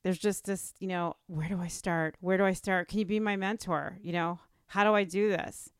[0.02, 2.16] There's just this, you know, where do I start?
[2.18, 2.88] Where do I start?
[2.88, 4.00] Can you be my mentor?
[4.02, 5.70] You know, how do I do this?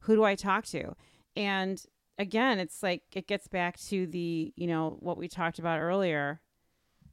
[0.00, 0.96] Who do I talk to?
[1.36, 1.80] And
[2.20, 6.40] again, it's like it gets back to the, you know, what we talked about earlier.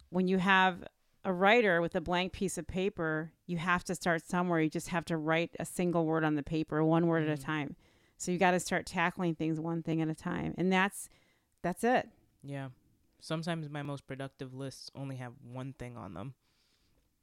[0.09, 0.83] When you have
[1.23, 4.59] a writer with a blank piece of paper, you have to start somewhere.
[4.61, 7.41] You just have to write a single word on the paper, one word at a
[7.41, 7.45] Mhm.
[7.45, 7.75] time.
[8.17, 10.53] So you got to start tackling things one thing at a time.
[10.57, 11.09] And that's
[11.63, 12.09] that's it.
[12.43, 12.69] Yeah.
[13.19, 16.35] Sometimes my most productive lists only have one thing on them.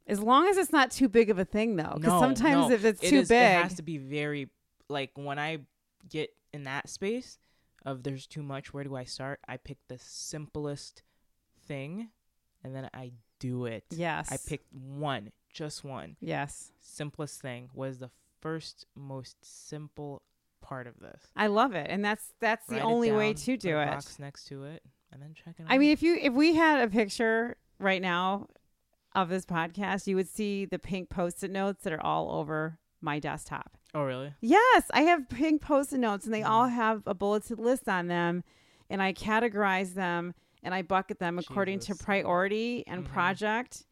[0.07, 1.95] As long as it's not too big of a thing though.
[1.95, 2.75] Cuz No, sometimes no.
[2.75, 4.51] if it's It too is- big, It has to be very
[4.89, 5.67] like when I
[6.09, 7.39] get in that space
[7.85, 8.73] of there's too much.
[8.73, 9.41] Where do I start?
[9.49, 11.03] I pick the simplest
[11.67, 12.09] thing,
[12.63, 13.85] and then I do it.
[13.91, 14.31] yes.
[14.33, 16.73] I picked one, just one Yes.
[16.81, 17.69] simplest thing.
[17.75, 18.11] Was the
[18.41, 20.23] first most simple
[20.61, 21.23] part of this.
[21.37, 21.87] I love it.
[21.91, 23.87] And that's that's the Write it only way down, to put do a it.
[23.87, 24.83] Box next to it,
[25.13, 25.67] and then check it.
[25.69, 25.81] I out.
[25.81, 28.49] mean, if you if we had a picture right now
[29.15, 33.19] of this podcast, you would see the pink post-it notes that are all over my
[33.19, 33.77] desktop.
[33.95, 34.35] Oh really?
[34.41, 38.45] Yes, I have pink post-it notes, and they all have a bulleted list on them,
[38.91, 43.09] and I categorize them and I bucket them according to priority and Mhm.
[43.09, 43.85] project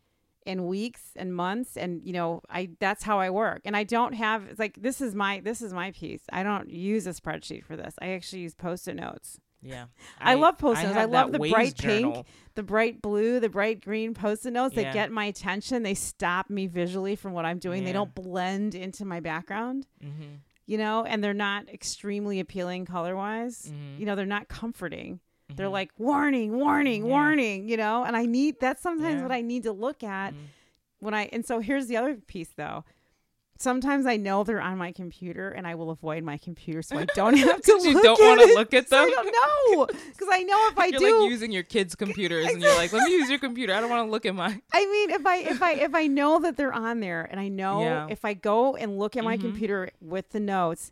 [0.46, 3.60] in weeks and months and you know i that's how i work.
[3.64, 6.22] And i don't have it's like this is my this is my piece.
[6.32, 7.94] I don't use a spreadsheet for this.
[8.00, 9.86] I actually use post-it notes Yeah.
[10.20, 10.96] I love Post-it notes.
[10.96, 14.74] I have love the Waze bright pink, the bright blue, the bright green post-it notes
[14.74, 14.92] that Yeah.
[14.92, 15.82] get my attention.
[15.84, 17.84] They stop me visually from what I'm doing.
[17.84, 20.40] They don't blend into my background, Mhm.
[20.66, 23.72] you know, and they're not extremely appealing color-wise.
[23.72, 24.00] Mhm.
[24.00, 25.20] You know, they're not comforting.
[25.54, 25.72] They're Mhm.
[25.72, 27.10] like warning, warning, Yeah.
[27.10, 29.22] warning, you know, and I need that's sometimes Yeah.
[29.22, 30.38] what I need to look at Mhm.
[30.98, 32.84] when I and so here's the other piece though.
[33.62, 37.04] Sometimes I know they're on my computer and I will avoid my computer so I
[37.14, 39.10] don't have to you don't wanna look at So I them?
[39.14, 42.60] don't know because I know if I you're do like using your kids' computers, and
[42.60, 43.72] you're like, "Let me use your computer.
[43.72, 46.08] I don't want to look at mine." I mean, if I if I if I
[46.08, 48.06] know that they're on there, and I know Yeah.
[48.10, 49.40] if I go and look at my Mhm.
[49.42, 50.90] computer with the notes,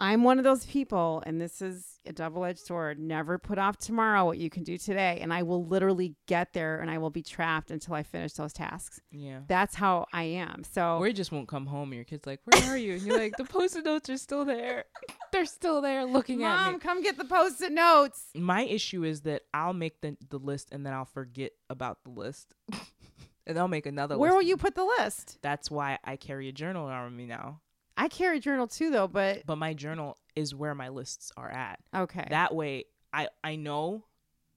[0.00, 2.98] I'm one of those people, and this is a double edged sword.
[2.98, 6.80] Never put off tomorrow what you can do today, and I will literally get there,
[6.80, 9.00] and I will be trapped until I finish those tasks.
[9.10, 9.40] Yeah.
[9.46, 10.62] That's how I am.
[10.64, 13.02] So Or you just won't come home, and your kid's like, "Where are you?" And
[13.02, 14.84] you're like, "The post-it notes are still there.
[15.32, 16.72] They're still there, looking at me.
[16.72, 18.24] mom, come get the post-it notes.
[18.34, 22.10] My issue is that I'll make the the list, and then I'll forget about the
[22.10, 22.54] list,
[23.46, 24.14] and I'll make another.
[24.14, 24.20] List.
[24.20, 24.36] Where list.
[24.36, 25.38] will you put the list?
[25.42, 27.60] That's why I carry a journal around me now.
[27.98, 29.08] I carry a journal too, though.
[29.08, 31.80] But But my journal is where my lists are at.
[31.94, 34.04] okay, That way, I I know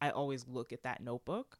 [0.01, 1.57] I always look at that notebook,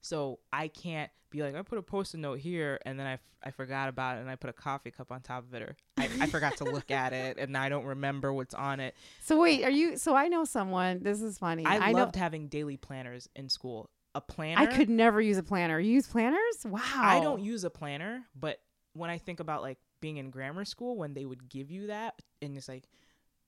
[0.00, 3.20] so I can't be like I put a post-it note here and then I, f-
[3.42, 5.76] I forgot about it and I put a coffee cup on top of it or
[5.96, 8.94] I, I forgot to look at it and I don't remember what's on it.
[9.22, 9.96] so wait, are you?
[9.96, 11.02] So I know someone.
[11.02, 11.64] This is funny.
[11.64, 13.88] I, know loved having daily planners in school.
[14.14, 14.60] A planner.
[14.60, 15.80] I could never use a planner.
[15.80, 16.66] You use planners?
[16.66, 16.80] Wow.
[16.94, 18.60] I don't use a planner, but
[18.92, 22.20] when I think about like being in grammar school when they would give you that
[22.42, 22.84] and it's like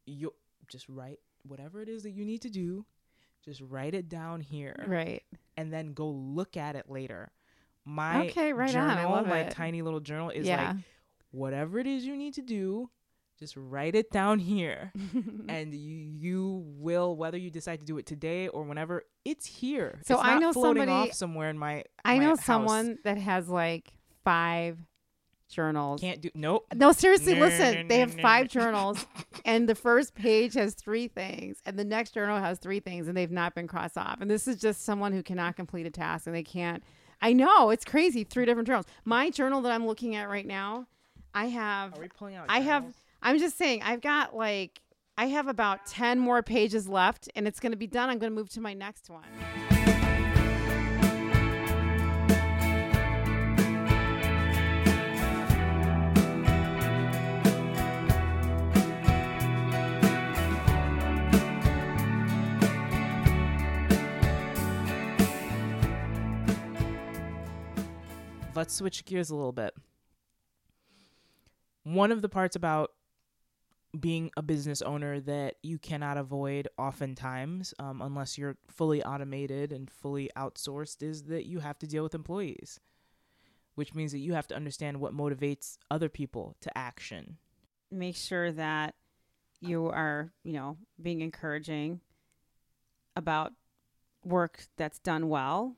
[0.07, 0.33] you
[0.69, 2.87] just write whatever it is that you need to do,
[3.45, 5.23] just write it down here Right.
[5.59, 7.31] and then go look at it later.
[7.85, 9.51] My Okay, right journal, I love my it.
[9.51, 10.69] tiny little journal is yeah.
[10.73, 10.77] like
[11.33, 12.89] whatever it is you need to do,
[13.39, 14.91] just write it down here.
[15.49, 20.01] and you, you will whether you decide to do it today or whenever it's here.
[20.07, 22.45] So It's I not know floating somebody- off somewhere in my I my know house.
[22.47, 23.93] someone that has like
[24.25, 24.79] five
[25.49, 26.01] journals.
[26.01, 26.67] can't do nope.
[26.75, 27.75] no, seriously, No, listen.
[27.83, 28.49] no, they have no, five no.
[28.61, 29.07] journals,
[29.45, 33.17] and the first page has three things, and the next journal has three things, and
[33.17, 34.21] they've not been crossed off.
[34.21, 36.83] And this is just someone who cannot complete a task, and they can't.
[37.23, 38.25] I know it's crazy.
[38.25, 38.87] Three different journals.
[39.05, 40.87] My journal that I'm looking at right now,
[41.35, 42.47] I have Are we pulling out?
[42.49, 42.85] I have?
[43.23, 44.83] I'm just saying I've got like
[45.17, 48.11] I have about 10 more pages left and it's going to be done.
[48.11, 49.23] I'm going to move to my next one.
[68.55, 69.75] Let's switch gears a little bit.
[71.83, 72.93] One of the parts about
[73.99, 79.91] being a business owner that you cannot avoid oftentimes, um, unless you're fully automated and
[79.91, 82.81] fully outsourced, is that you have to deal with employees,
[83.75, 87.37] which means that you have to understand what motivates other people to action.
[87.91, 88.95] Make sure that
[89.61, 92.01] you are, you know, being encouraging
[93.15, 93.53] about
[94.25, 95.77] work that's done well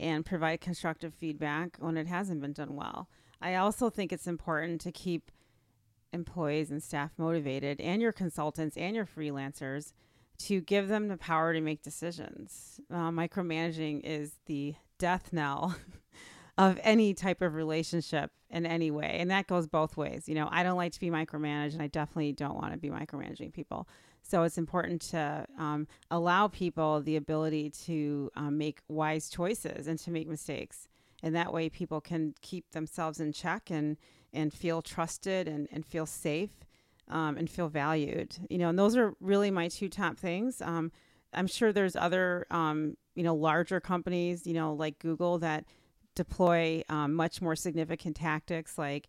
[0.00, 3.08] and provide constructive feedback when it hasn't been done well.
[3.40, 5.30] I also think it's important to keep
[6.12, 9.92] employees and staff motivated and your consultants and your freelancers
[10.38, 12.80] to give them the power to make decisions.
[12.90, 15.76] Uh, micromanaging is the death knell
[16.58, 19.16] of any type of relationship in any way.
[19.18, 20.28] And that goes both ways.
[20.28, 22.88] You know, I don't like to be micromanaged, and I definitely don't want to be
[22.90, 23.86] micromanaging people.
[24.22, 29.98] So it's important to um, allow people the ability to um, make wise choices and
[30.00, 30.88] to make mistakes.
[31.22, 33.96] And that way, people can keep themselves in check and,
[34.32, 36.64] and feel trusted and, and feel safe
[37.08, 38.36] um, and feel valued.
[38.48, 40.62] You know, and those are really my two top things.
[40.62, 40.92] Um,
[41.34, 45.64] I'm sure there's other, um, you know, larger companies, you know, like Google that
[46.14, 49.08] deploy um, much more significant tactics like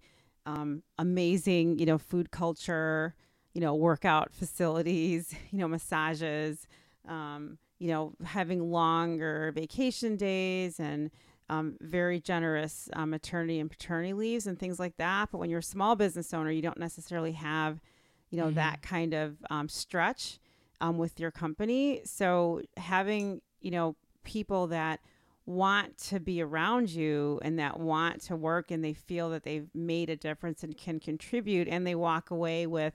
[0.98, 3.16] amazing, you know, food culture,
[3.54, 6.68] you know, workout facilities, you know, massages,
[7.08, 11.12] um, you know, having longer vacation days and
[11.50, 15.30] um, very generous uh, maternity and paternity leaves and things like that.
[15.32, 17.82] But when you're a small business owner, you don't necessarily have,
[18.30, 18.56] you know, Mhm.
[18.56, 20.40] that kind of um, stretch
[20.80, 22.02] um, with your company.
[22.06, 25.02] So having, you know, people that
[25.46, 29.68] want to be around you and that want to work and they feel that they've
[29.74, 32.94] made a difference and can contribute and they walk away with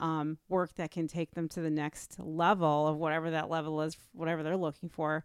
[0.00, 3.96] um, work that can take them to the next level of whatever that level is,
[4.12, 5.24] whatever they're looking for.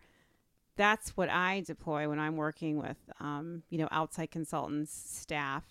[0.76, 5.64] That's what I deploy when I'm working with, um, you know, outside consultants, staff,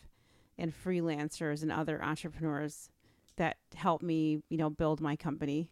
[0.57, 2.91] and freelancers and other entrepreneurs
[3.37, 5.71] that help me, you know, build my company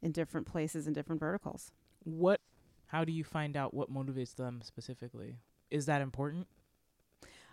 [0.00, 1.70] in different places and different verticals.
[2.02, 2.40] What?
[2.86, 5.36] How do you find out what motivates them specifically?
[5.70, 6.48] Is that important?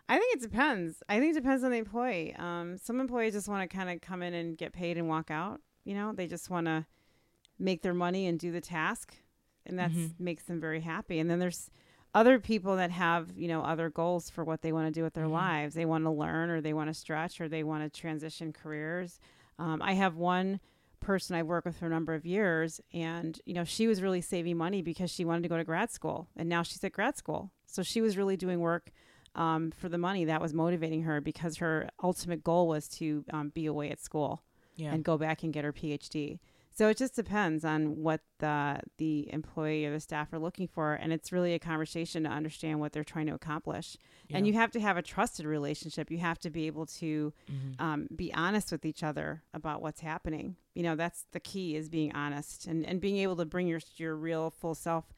[0.10, 1.04] I think it depends.
[1.08, 2.36] I think it depends on the employee.
[2.38, 5.30] Um, some employees just want to kind of come in and get paid and walk
[5.30, 5.62] out.
[5.86, 6.86] You know, they just want to
[7.60, 9.16] make their money and do the task,
[9.66, 10.20] and that Mhm.
[10.20, 11.20] makes them very happy.
[11.20, 11.70] And then there's
[12.16, 15.14] other people that have you know other goals for what they want to do with
[15.14, 15.32] their Mhm.
[15.32, 15.76] lives.
[15.76, 19.20] They want to learn, or they want to stretch, or they want to transition careers.
[19.60, 20.60] Um, I have one
[21.00, 24.22] person I've worked with for a number of years, and you know she was really
[24.22, 27.16] saving money because she wanted to go to grad school, and now she's at grad
[27.16, 27.52] school.
[27.68, 28.92] So she was really doing work
[29.36, 33.50] um, for the money that was motivating her because her ultimate goal was to um,
[33.50, 34.42] be away at school
[34.76, 34.94] Yeah.
[34.94, 36.40] and go back and get her PhD.
[36.72, 40.94] So it just depends on what the the employee or the staff are looking for,
[40.94, 43.98] and it's really a conversation to understand what they're trying to accomplish.
[44.30, 46.10] And you have to have a trusted relationship.
[46.10, 47.82] You have to be able to Mhm.
[47.82, 50.56] um, be honest with each other about what's happening.
[50.74, 53.82] You know, that's the key is being honest and, and being able to bring your
[53.98, 55.14] your real full self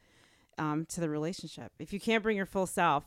[0.58, 1.74] um, to the relationship.
[1.78, 3.04] If you can't bring your full self,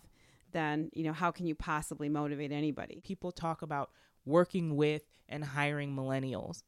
[0.55, 3.01] then you know how can you possibly motivate anybody?
[3.05, 3.91] people talk about
[4.25, 6.63] working with and hiring millennials.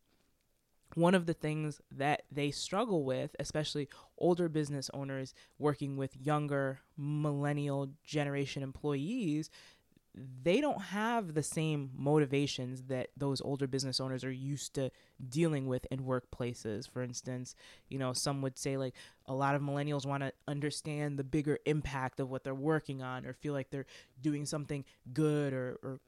[0.94, 6.80] One of the things that they struggle with, especially older business owners working with younger
[6.96, 9.50] millennial generation employees,
[10.42, 14.90] they don't have the same motivations that those older business owners are used to
[15.28, 16.88] dealing with in workplaces.
[16.88, 17.54] For instance,
[17.88, 18.94] you know, some would say like
[19.26, 23.26] a lot of millennials want to understand the bigger impact of what they're working on
[23.26, 23.86] or feel like they're
[24.22, 26.00] doing something good or, or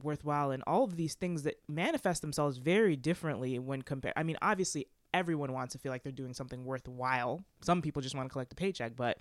[0.00, 0.52] worthwhile.
[0.52, 4.86] And all of these things that manifest themselves very differently when compared i mean obviously
[5.14, 7.42] everyone wants to feel like they're doing something worthwhile.
[7.62, 9.18] Some people just want to collect a paycheck but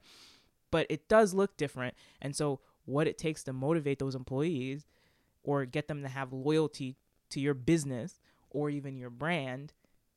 [0.71, 1.95] but it does look different.
[2.21, 4.85] And so what it takes to motivate those employees
[5.43, 6.95] or get them to have loyalty
[7.29, 8.19] to your business
[8.49, 9.73] or even your brand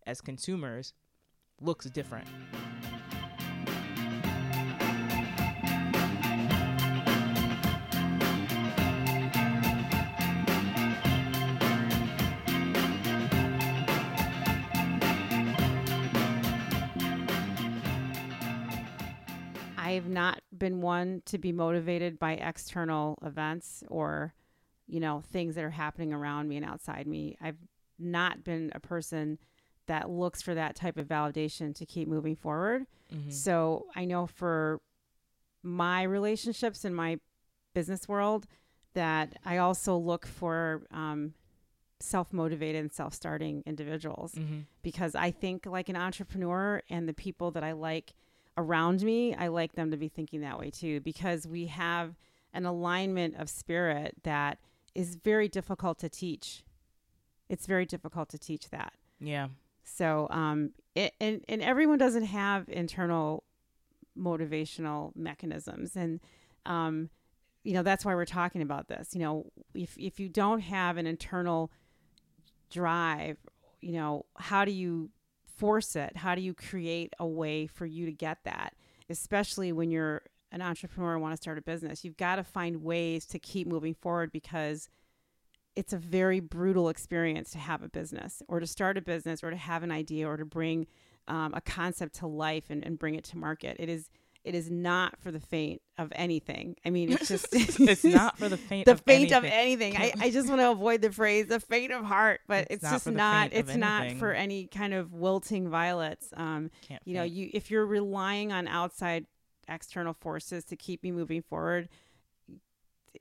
[0.07, 0.95] as consumers
[1.61, 2.29] looks different
[19.99, 24.33] I've not been one to be motivated by external events or
[24.91, 27.37] you know, things that are happening around me and outside me.
[27.43, 27.59] I've
[27.99, 29.39] not been a person
[29.87, 32.87] that looks for that type of validation to keep moving forward.
[33.13, 33.31] Mhm.
[33.31, 34.81] So I know for
[35.63, 37.21] my relationships in my
[37.75, 38.47] business world
[38.95, 41.35] that I also look for um,
[42.01, 44.65] self motivated and self starting individuals Mhm.
[44.83, 48.15] because I think like an entrepreneur and the people that I like
[48.59, 52.17] around me, I like them to be thinking that way too because we have
[52.53, 54.59] an alignment of spirit that
[54.95, 56.65] is very difficult to teach.
[57.49, 58.93] It's very difficult to teach that.
[59.21, 59.49] Yeah.
[59.85, 63.45] So, um, it, and and everyone doesn't have internal
[64.19, 66.21] motivational mechanisms, and
[66.67, 67.09] um,
[67.63, 69.15] you know that's why we're talking about this.
[69.15, 71.71] You know, if if you don't have an internal
[72.71, 73.39] drive,
[73.81, 75.11] you know, how do you
[75.59, 76.17] force it?
[76.17, 78.75] How do you create a way for you to get that?
[79.11, 82.83] Especially when you're an entrepreneur and want to start a business, you've got to find
[82.83, 84.89] ways to keep moving forward because
[85.77, 89.51] it's a very brutal experience to have a business or to start a business or
[89.51, 90.87] to have an idea or to bring
[91.29, 93.77] um, a concept to life and, and bring it to market.
[93.79, 94.11] It is
[94.45, 96.76] it is not for the faint of anything.
[96.84, 99.36] I mean, it's just it's not for the faint the of faint anything.
[99.36, 99.97] of anything.
[99.97, 102.82] I, I just want to avoid the phrase the faint of heart, but It's it's,
[102.84, 103.53] not just not.
[103.53, 106.28] It's not for any kind of wilting violets.
[106.36, 107.34] Um, Can't you know, faint.
[107.34, 109.26] you if you're relying on outside
[109.68, 111.89] external forces to keep me moving forward,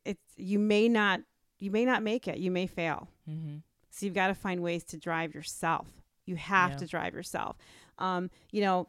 [0.06, 1.22] it's you may not
[1.60, 2.38] you may not make it.
[2.38, 3.10] You may fail.
[3.30, 3.64] Mhm.
[3.90, 5.88] So you've got to find ways to drive yourself.
[6.26, 6.78] You have Yeah.
[6.78, 7.58] to drive yourself.
[7.98, 8.88] Um, you know,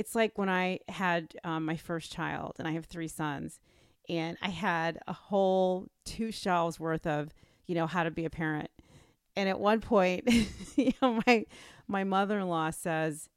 [0.00, 3.60] it's like when I had um, my first child, and I have three sons,
[4.08, 7.34] and I had a whole two shelves worth of,
[7.66, 8.70] you know, how to be a parent.
[9.36, 10.24] And at one point,
[10.76, 11.44] you know, my
[11.86, 13.28] my mother in law says,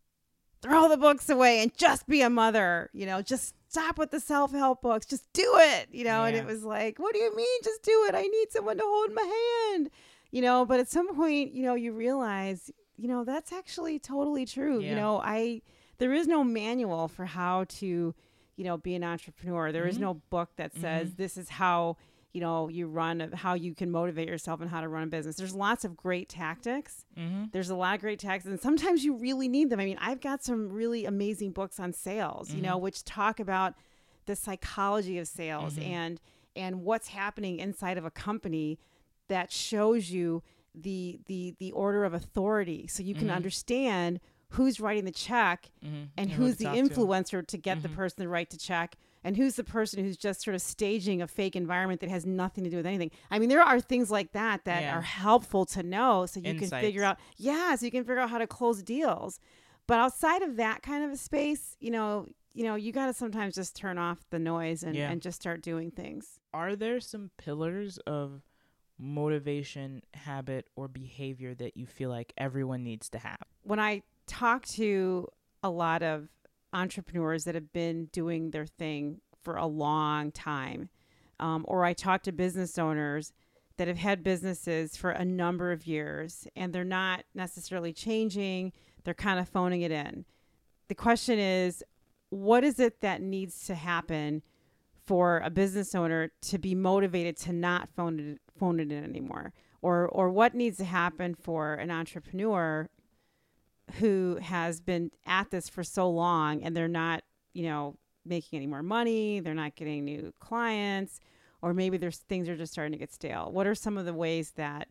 [0.62, 4.22] "Throw the books away and just be a mother." You know, just stop with the
[4.22, 5.06] self help books.
[5.06, 5.90] Just do it.
[5.92, 7.60] You know, and it was like, "What do you mean?
[7.62, 8.16] Just do it?
[8.16, 9.90] I need someone to hold my hand."
[10.32, 14.46] You know, but at some point, you know, you realize, you know, that's actually totally
[14.46, 14.80] true.
[14.80, 15.62] You know, I
[15.98, 18.14] there is no manual for how to,
[18.56, 19.72] you know, be an entrepreneur.
[19.72, 20.02] There is Mhm.
[20.02, 21.18] no book that says Mhm.
[21.18, 21.98] this is how
[22.34, 25.36] you know you run how you can motivate yourself and how to run a business
[25.36, 27.52] there's lots of great tactics Mhm.
[27.52, 30.20] there's a lot of great tactics and sometimes you really need them i mean i've
[30.20, 33.76] got some really amazing books on sales you know which talk about
[34.26, 35.86] the psychology of sales Mhm.
[35.88, 36.22] and
[36.56, 38.80] and what's happening inside of a company
[39.28, 40.42] that shows you
[40.74, 43.36] the the the order of authority so you can Mhm.
[43.36, 44.20] understand
[44.54, 46.10] who's writing the check Mhm.
[46.18, 46.82] and who who's the talk to.
[46.84, 47.96] influencer to, get the Mhm.
[47.96, 51.28] person to write the check and who's the person who's just sort of staging a
[51.28, 54.32] fake environment that has nothing to do with anything i mean there are things like
[54.34, 54.98] that that Yeah.
[54.98, 58.30] are helpful to know so you can figure out yeah so you can figure out
[58.30, 59.40] how to close deals
[59.88, 63.14] but outside of that kind of a space you know you know you got to
[63.14, 65.10] sometimes just turn off the noise and, Yeah.
[65.10, 68.44] and just start doing things Are there some pillars of
[69.00, 73.42] motivation, habit, or behavior that you feel like everyone needs to have?
[73.64, 75.28] when I talk to
[75.62, 76.30] a lot of
[76.74, 80.90] entrepreneurs that have been doing their thing for a long time,
[81.40, 83.34] um, or I talk to business owners
[83.78, 88.72] that have had businesses for a number of years and they're not necessarily changing,
[89.04, 90.26] they're kind of phoning it in.
[90.88, 91.84] The question is,
[92.30, 94.42] what is it that needs to happen
[95.06, 99.54] for a business owner to be motivated to not phone it, phone it in anymore?
[99.82, 102.90] Or, or what needs to happen for an entrepreneur
[104.00, 107.24] who has been at this for so long and they're not,
[107.54, 111.20] you know, making any more money, they're not getting new clients,
[111.62, 113.52] or maybe there's things are just starting to get stale.
[113.52, 114.88] What are some of the ways that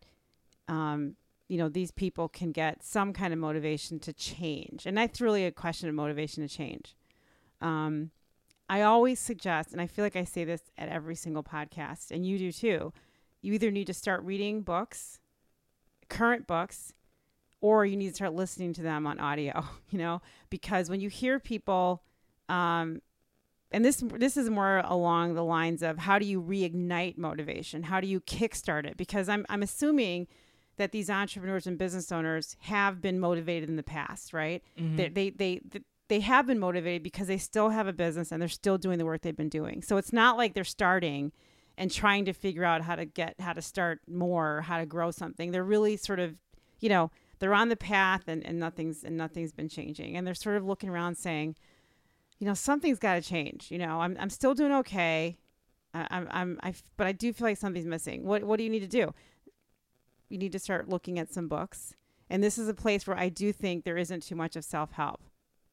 [0.68, 1.16] um,
[1.48, 4.86] you know, these people can get some kind of motivation to change?
[4.86, 6.96] And that's really a question of motivation to change.
[7.60, 8.10] Um,
[8.70, 12.24] I always suggest, and I feel like I say this at every single podcast, and
[12.24, 12.94] you do too,
[13.42, 15.20] you either need to start reading books,
[16.08, 16.94] current books,
[17.62, 21.08] or you need to start listening to them on audio, you know, because when you
[21.08, 22.02] hear people,
[22.50, 23.00] um,
[23.70, 27.84] and this this is more along the lines of how do you reignite motivation?
[27.84, 28.98] How do you kickstart it?
[28.98, 30.26] Because I'm I'm assuming
[30.76, 34.62] that these entrepreneurs and business owners have been motivated in the past, right?
[34.78, 34.96] Mhm.
[34.96, 35.60] They, they they
[36.08, 39.06] they have been motivated because they still have a business and they're still doing the
[39.06, 39.80] work they've been doing.
[39.82, 41.32] So it's not like they're starting
[41.78, 44.84] and trying to figure out how to get how to start more, or how to
[44.84, 45.52] grow something.
[45.52, 46.36] They're really sort of,
[46.80, 47.10] you know,
[47.42, 50.16] they're on the path and, and nothing's and nothing's been changing.
[50.16, 51.56] And they're sort of looking around saying,
[52.38, 53.68] you know, something's got to change.
[53.68, 55.38] You know, I'm I'm still doing okay.
[55.92, 58.24] I'm I'm I but I do feel like something's missing.
[58.24, 59.12] What what do you need to do?
[60.28, 61.96] You need to start looking at some books.
[62.30, 64.92] And this is a place where I do think there isn't too much of self
[64.92, 65.24] help.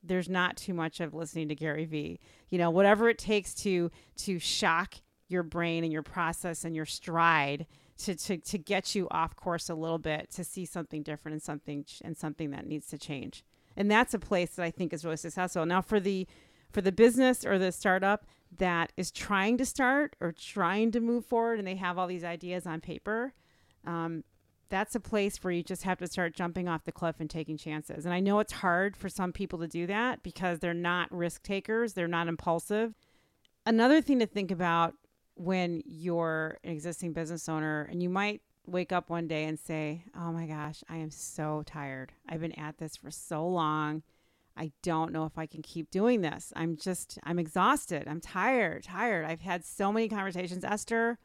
[0.02, 2.20] There's not too much of listening to Gary Vee.
[2.50, 3.92] You know, whatever it takes to
[4.24, 4.96] to shock
[5.28, 7.68] your brain and your process and your stride
[8.00, 11.42] to, to, to get you off course a little bit to see something different and
[11.42, 13.44] something and something that needs to change.
[13.78, 15.66] And that's a place that i think is really successful.
[15.66, 16.28] Now for the
[16.72, 18.26] for the business or the startup
[18.58, 22.24] that is trying to start or trying to move forward and they have all these
[22.24, 23.34] ideas on paper
[23.86, 24.24] um,
[24.70, 27.58] that's a place where you just have to start jumping off the cliff and taking
[27.58, 28.06] chances.
[28.06, 31.44] And i know it's hard for some people to do that because they're not risk
[31.44, 31.94] takers.
[31.94, 32.94] They're not impulsive.
[33.66, 34.96] Another thing to think about
[35.40, 40.04] when you're an existing business owner and you might wake up one day and say,
[40.14, 42.12] Oh my gosh, I am so tired.
[42.28, 44.04] I've been at this for so long.
[44.58, 46.52] I don't know if I can keep doing this.
[46.58, 48.06] I'm just, I'm exhausted.
[48.06, 49.26] I'm tired, tired.
[49.26, 51.18] I've had so many conversations, Esther,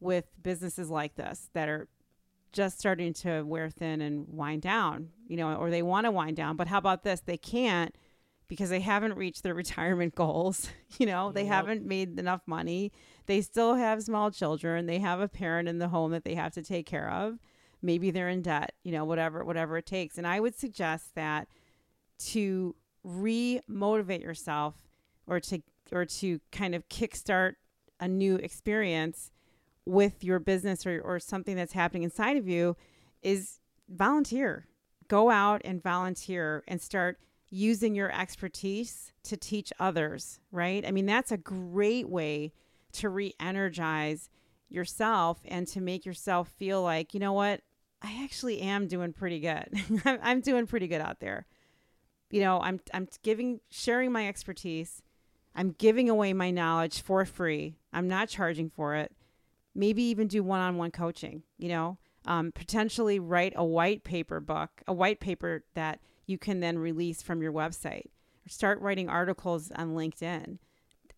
[0.00, 1.88] with businesses like this that are
[2.52, 6.36] just starting to wear thin and wind down, you know, or they want to wind
[6.36, 6.56] down.
[6.56, 7.20] But how about this?
[7.20, 7.94] They can't
[8.48, 10.68] because they haven't reached their retirement goals.
[10.98, 11.52] You know, they Yep.
[11.52, 12.92] haven't made enough money.
[13.26, 14.86] They still have small children.
[14.86, 17.38] They have a parent in the home that they have to take care of.
[17.82, 20.16] Maybe they're in debt, you know, whatever whatever it takes.
[20.16, 21.48] And I would suggest that
[22.30, 22.74] to
[23.04, 24.74] re-motivate yourself
[25.26, 27.54] or to or to kind of kickstart
[28.00, 29.30] a new experience
[29.84, 32.76] with your business or, or something that's happening inside of you
[33.22, 34.66] is volunteer.
[35.08, 37.18] Go out and volunteer and start
[37.56, 40.84] using your expertise to teach others, right?
[40.86, 42.52] I mean, that's a great way
[42.92, 44.28] to re energize
[44.68, 47.62] yourself and to make yourself feel like, you know what?
[48.02, 49.68] I actually am doing pretty good.
[50.04, 51.46] I'm- doing pretty good out there.
[52.30, 55.02] You know, I'm I'm giving sharing my expertise.
[55.54, 57.78] I'm giving away my knowledge for free.
[57.92, 59.12] I'm not charging for it.
[59.74, 61.96] Maybe even do one-on-one coaching, you know?
[62.26, 67.22] Um, potentially write a white paper book, a white paper that you can then release
[67.22, 68.06] from your website.
[68.48, 70.58] Start writing articles on LinkedIn.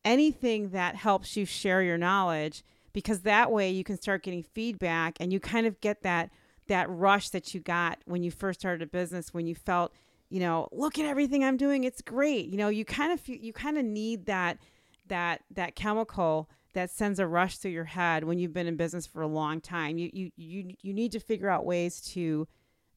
[0.05, 5.17] Anything that helps you share your knowledge because that way you can start getting feedback
[5.21, 6.31] and you kind of get that
[6.69, 9.93] that rush that you got when you first started a business when you felt
[10.31, 13.53] you know look at everything i'm doing it's great you know you kind of you
[13.53, 14.59] kind of need that
[15.07, 19.07] that that chemical that sends a rush through your head when you've been in business
[19.07, 22.47] for a long time you you you, you need to figure out ways to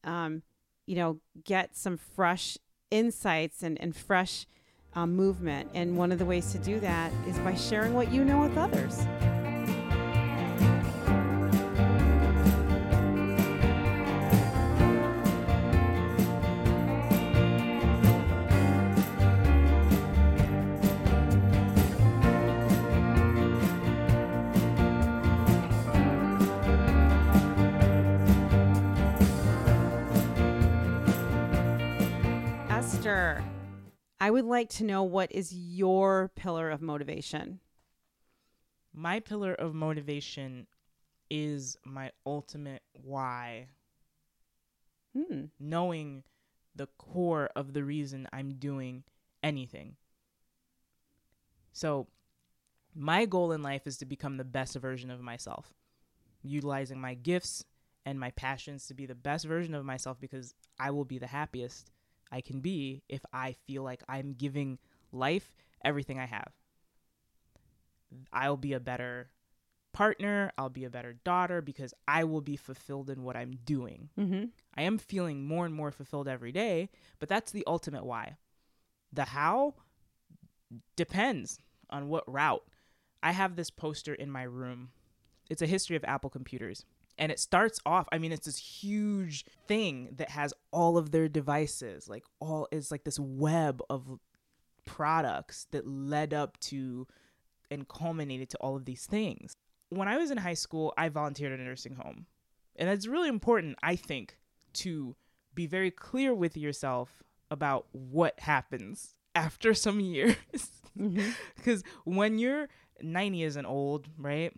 [0.04, 0.42] um,
[0.86, 2.58] you know get some fresh
[2.90, 4.46] insights and, and fresh
[4.94, 5.70] um, movement.
[5.74, 8.56] And one of the ways to do that is by sharing what you know with
[8.56, 9.06] others
[34.22, 37.60] i would like to know what is your pillar of motivation
[38.94, 40.66] My pillar of motivation
[41.30, 43.68] is my ultimate why,
[45.16, 45.44] hmm.
[45.58, 46.24] knowing
[46.76, 49.04] the core of the reason I'm doing
[49.42, 49.96] anything.
[51.72, 52.08] So,
[52.94, 55.72] my goal in life is to become the best version of myself,
[56.42, 57.64] utilizing my gifts
[58.04, 61.28] and my passions to be the best version of myself because I will be the
[61.28, 61.91] happiest
[62.32, 64.78] I can be if I feel like I'm giving
[65.12, 65.54] life
[65.84, 66.52] everything I have.
[68.32, 69.28] I'll be a better
[69.92, 74.08] partner, I'll be a better daughter because I will be fulfilled in what I'm doing.
[74.18, 74.44] mm-hmm.
[74.74, 78.36] I am feeling more and more fulfilled every day, but that's the ultimate why.
[79.12, 79.74] The how
[80.96, 81.58] depends
[81.90, 82.64] on what route.
[83.22, 84.90] I have this poster in my room.
[85.50, 86.84] It's a history of Apple computers.
[87.18, 91.28] And it starts off, I mean, it's this huge thing that has all of their
[91.28, 94.18] devices, like all is like this web of
[94.84, 97.06] products that led up to
[97.70, 99.54] and culminated to all of these things.
[99.90, 102.26] When I was in high school, I volunteered at a nursing home.
[102.76, 104.38] And it's really important, I think,
[104.74, 105.14] to
[105.54, 110.36] be very clear with yourself about what happens after some years.
[110.98, 111.30] Mm-hmm.
[111.56, 112.68] Because when you're
[113.00, 114.52] 90 isn't old, right?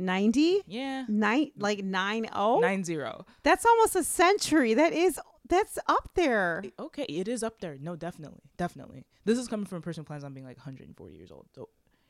[0.00, 1.04] 90 Yeah.
[1.08, 2.58] Nine, like nine oh.
[2.58, 3.26] Nine zero.
[3.42, 4.74] That's almost a century.
[4.74, 6.62] That is that's up there.
[6.78, 7.76] Okay, it is up there.
[7.80, 8.42] No, definitely.
[8.56, 9.04] Definitely.
[9.24, 11.46] This is coming from a person who plans on being like 140 years old.
[11.54, 11.68] So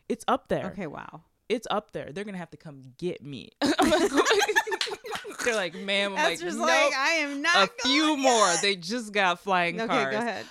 [0.08, 0.66] it's up there.
[0.66, 1.22] Okay, wow.
[1.48, 2.12] It's up there.
[2.12, 3.50] They're going to have to come get me.
[5.44, 6.58] They're like, ma'am, I'm like, nope.
[6.58, 7.68] like I am not.
[7.68, 8.46] a few more.
[8.48, 10.12] yet." They just got flying okay, cars.
[10.12, 10.46] go ahead.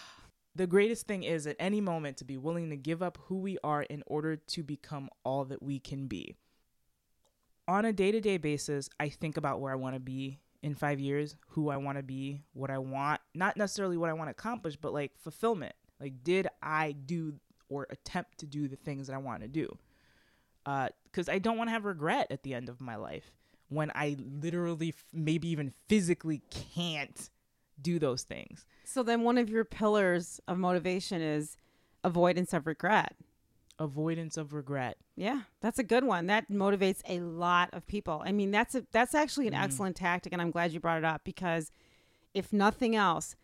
[0.55, 3.57] The greatest thing is at any moment to be willing to give up who we
[3.63, 6.35] are in order to become all that we can be.
[7.69, 10.73] On a day to day basis, I think about where I want to be in
[10.73, 14.27] five years, who I want to be, what I want, not necessarily what I want
[14.27, 15.75] to accomplish, but like fulfillment.
[15.99, 17.35] Like, did I do
[17.69, 19.77] or attempt to do the things that I want to do?
[20.65, 23.31] Uh, because I don't want to have regret at the end of my life.
[23.69, 27.29] when I literally, maybe even physically can't
[27.81, 28.65] do those things.
[28.83, 31.55] So then one of your pillars of motivation is
[32.03, 33.15] avoidance of regret.
[33.79, 34.97] Avoidance of regret.
[35.15, 36.27] Yeah, that's a good one.
[36.27, 38.21] That motivates a lot of people.
[38.25, 39.63] I mean, that's a that's actually an Mhm.
[39.63, 41.71] excellent tactic and I'm glad you brought it up because
[42.33, 43.35] if nothing else,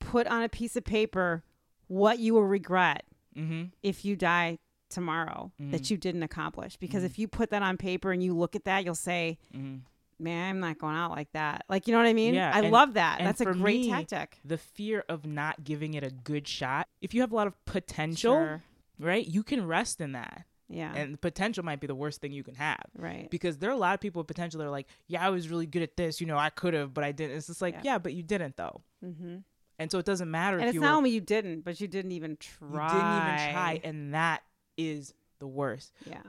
[0.00, 1.42] put on a piece of paper
[1.88, 3.04] what you will regret
[3.36, 3.64] Mm-hmm.
[3.82, 4.58] if you die
[4.88, 5.90] tomorrow that Mhm.
[5.90, 7.06] you didn't accomplish because Mhm.
[7.06, 9.78] if you put that on paper and you look at that, you'll say, Mm-hmm.
[10.18, 12.34] "Man, I'm not going out like that." Like, you know what I mean?
[12.34, 13.18] Yeah, I and- love that.
[13.18, 14.38] That's a great me, tactic.
[14.44, 16.88] The fear of not giving it a good shot.
[17.02, 18.62] If you have a lot of potential, Sure.
[18.98, 20.44] Right, you can rest in that.
[20.68, 20.92] Yeah.
[20.94, 22.82] And the potential might be the worst thing you can have.
[22.96, 23.30] right.
[23.30, 25.48] Because there are a lot of people with potential that are like, yeah, I was
[25.48, 26.20] really good at this.
[26.20, 27.36] You know, I could have, but I didn't.
[27.36, 27.80] It's just like, Yeah.
[27.84, 28.82] yeah, but you didn't, though.
[29.04, 29.36] Mm-hmm.
[29.78, 31.80] And so it doesn't matter And if it's you not were, only you didn't, but
[31.80, 32.88] you didn't even you try.
[32.88, 33.80] didn't even try.
[33.84, 34.42] And that
[34.76, 35.92] is the worst.
[36.04, 36.22] Yeah.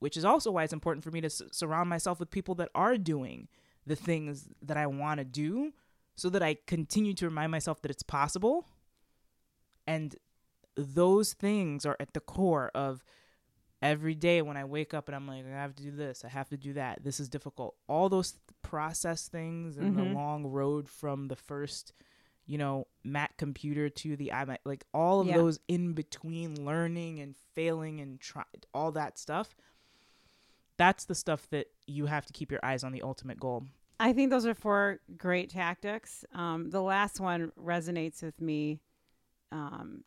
[0.00, 2.68] which is also why it's important for me to s- surround myself with people that
[2.74, 3.48] are doing
[3.86, 5.72] the things that I want to do
[6.14, 8.66] so that I continue to remind myself that it's possible.
[9.86, 10.14] And
[10.78, 13.04] those things are at the core of
[13.82, 16.28] every day when I wake up and I'm like, I have to do this, I
[16.28, 17.02] have to do that.
[17.04, 17.76] This is difficult.
[17.88, 19.96] All those process things and Mhm.
[19.96, 21.92] the long road from the first,
[22.46, 25.36] you know, Mac computer to the iMac, like all of Yeah.
[25.36, 29.56] those in between learning and failing and try all that stuff.
[30.76, 33.64] That's the stuff that you have to keep your eyes on the ultimate goal.
[34.00, 36.24] I think those are four great tactics.
[36.32, 38.80] Um, the last one resonates with me
[39.50, 40.04] um,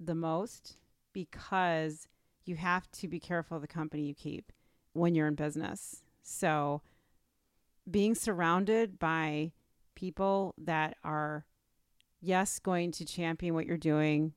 [0.00, 0.76] the most
[1.12, 2.08] because
[2.44, 4.52] you have to be careful of the company you keep
[4.92, 6.02] when you're in business.
[6.22, 6.82] So,
[7.90, 9.52] being surrounded by
[9.94, 11.44] people that are,
[12.20, 14.32] yes, going to champion what you're doing,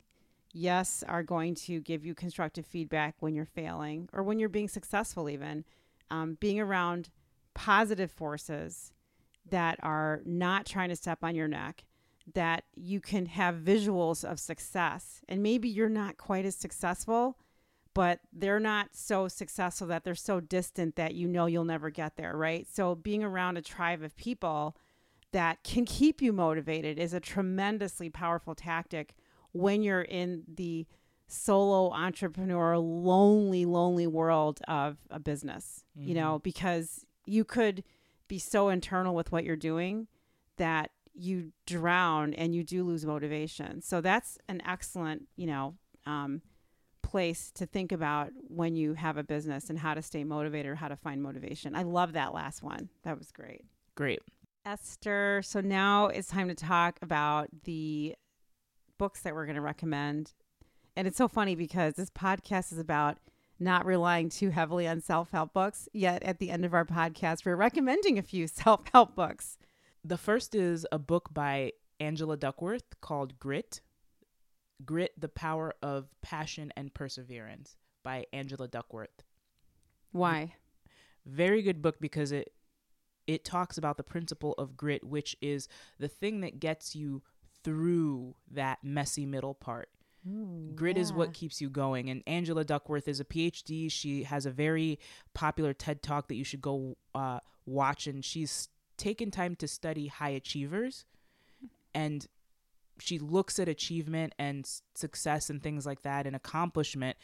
[0.52, 4.68] yes, are going to give you constructive feedback when you're failing or when you're being
[4.68, 5.64] successful, even
[6.10, 7.10] um, being around
[7.54, 8.92] positive forces
[9.50, 11.86] that are not trying to step on your neck,
[12.34, 15.22] that you can have visuals of success.
[15.28, 17.38] And maybe you're not quite as successful,
[17.94, 22.18] but they're not so successful that they're so distant that you know you'll never get
[22.18, 22.68] there, right?
[22.72, 24.78] So being around a tribe of people
[25.32, 29.16] that can keep you motivated is a tremendously powerful tactic
[29.52, 30.86] when you're in the
[31.28, 36.44] solo entrepreneur lonely lonely world of a business you know mm-hmm.
[36.44, 37.84] because you could
[38.30, 40.08] be so internal with what you're doing
[40.56, 46.42] that you drown and you do lose motivation so that's an excellent you know um,
[47.02, 50.76] place to think about when you have a business and how to stay motivated or
[50.76, 53.66] how to find motivation i love that last one that was great
[53.98, 54.22] Great.
[54.64, 58.16] Esther, so now it's time to talk about the
[59.00, 60.34] books that we're going to recommend.
[60.96, 63.18] And it's so funny because this podcast is about
[63.60, 65.90] not relying too heavily on self help books.
[65.94, 69.58] Yet at the end of our podcast, we're recommending a few self help books.
[70.08, 73.82] The first is a book by Angela Duckworth called Grit.
[74.86, 79.24] Grit, The Power of Passion and Perseverance by Angela Duckworth.
[80.14, 80.54] Why?
[81.26, 82.54] Very good book because it
[83.26, 85.68] it talks about the principle of grit, which is
[86.00, 87.22] the thing that gets you
[87.66, 89.90] through that messy middle part.
[90.76, 92.10] Grit is what keeps you going.
[92.10, 93.92] And Angela Duckworth is a PhD.
[93.92, 95.00] She has a very
[95.34, 98.08] popular TED talk that you should go uh, watch.
[98.08, 101.06] And she's taken time to study high achievers.
[101.94, 102.28] And
[103.00, 107.18] she looks at achievement and success and things like that and accomplishment,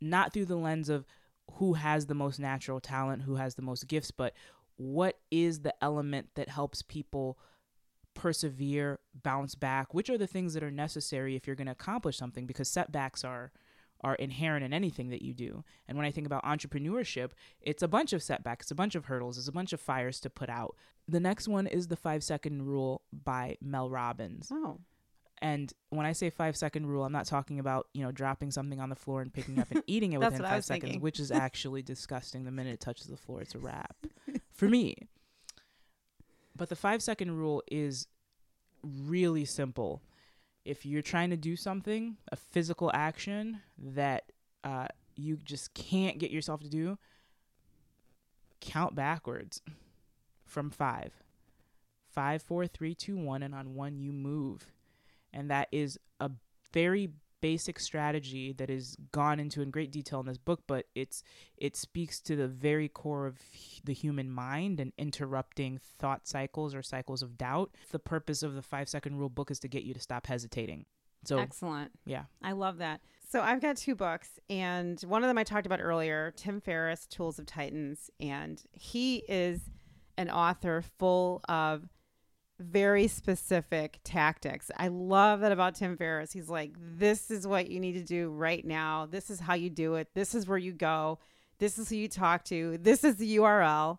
[0.00, 1.06] not through the lens of
[1.54, 4.34] who has the most natural talent, who has the most gifts, but
[4.76, 7.38] what is the element that helps people
[8.14, 12.16] persevere, bounce back, which are the things that are necessary if you're going to accomplish
[12.16, 13.52] something because setbacks are
[14.02, 15.62] are inherent in anything that you do.
[15.88, 17.30] And when I think about entrepreneurship,
[17.60, 20.20] it's a bunch of setbacks, it's a bunch of hurdles, it's a bunch of fires
[20.20, 20.74] to put out.
[21.08, 24.50] The next one is the 5 second rule by Mel Robbins.
[24.52, 24.78] Oh,
[25.42, 28.80] And when I say 5 second rule, I'm not talking about, you know, dropping something
[28.80, 31.00] on the floor and picking up and eating it within 5 seconds, thinking.
[31.00, 32.44] which is actually disgusting.
[32.44, 33.96] The minute it touches the floor, it's a wrap
[34.52, 34.96] for me.
[36.56, 38.06] But the five second rule is
[38.84, 40.02] really simple.
[40.64, 44.32] If you're trying to do something, a physical action that
[44.62, 46.98] uh, you just can't get yourself to do,
[48.60, 49.62] count backwards
[50.44, 51.12] from five.
[52.08, 54.72] Five, four, three, two, one, and on one you move.
[55.32, 56.30] And that is a
[56.72, 57.10] very
[57.40, 61.22] basic strategy that is gone into in great detail in this book, but it's
[61.56, 63.38] it speaks to the very core of
[63.84, 67.74] the human mind and interrupting thought cycles or cycles of doubt.
[67.90, 70.86] The purpose of the five second rule book is to get you to stop hesitating.
[71.24, 71.92] So excellent.
[72.06, 73.00] yeah, I love that.
[73.28, 77.06] So I've got two books, and one of them I talked about earlier, Tim Ferriss,
[77.06, 79.70] Tools of Titans, and he is
[80.16, 81.88] an author full of
[82.60, 84.70] very specific tactics.
[84.76, 86.32] I love that about Tim Ferriss.
[86.32, 89.06] He's like, this is what you need to do right now.
[89.06, 90.08] This is how you do it.
[90.14, 91.18] This is where you go.
[91.58, 92.78] This is who you talk to.
[92.78, 93.98] This is the URL.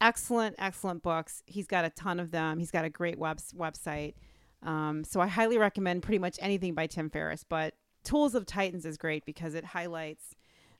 [0.00, 1.42] Excellent, excellent books.
[1.46, 2.58] He's got a ton of them.
[2.58, 4.14] He's got a great web- website.
[4.62, 7.44] Um, so I highly recommend pretty much anything by Tim Ferriss.
[7.44, 7.74] But
[8.04, 10.34] Tools of Titans is great because it highlights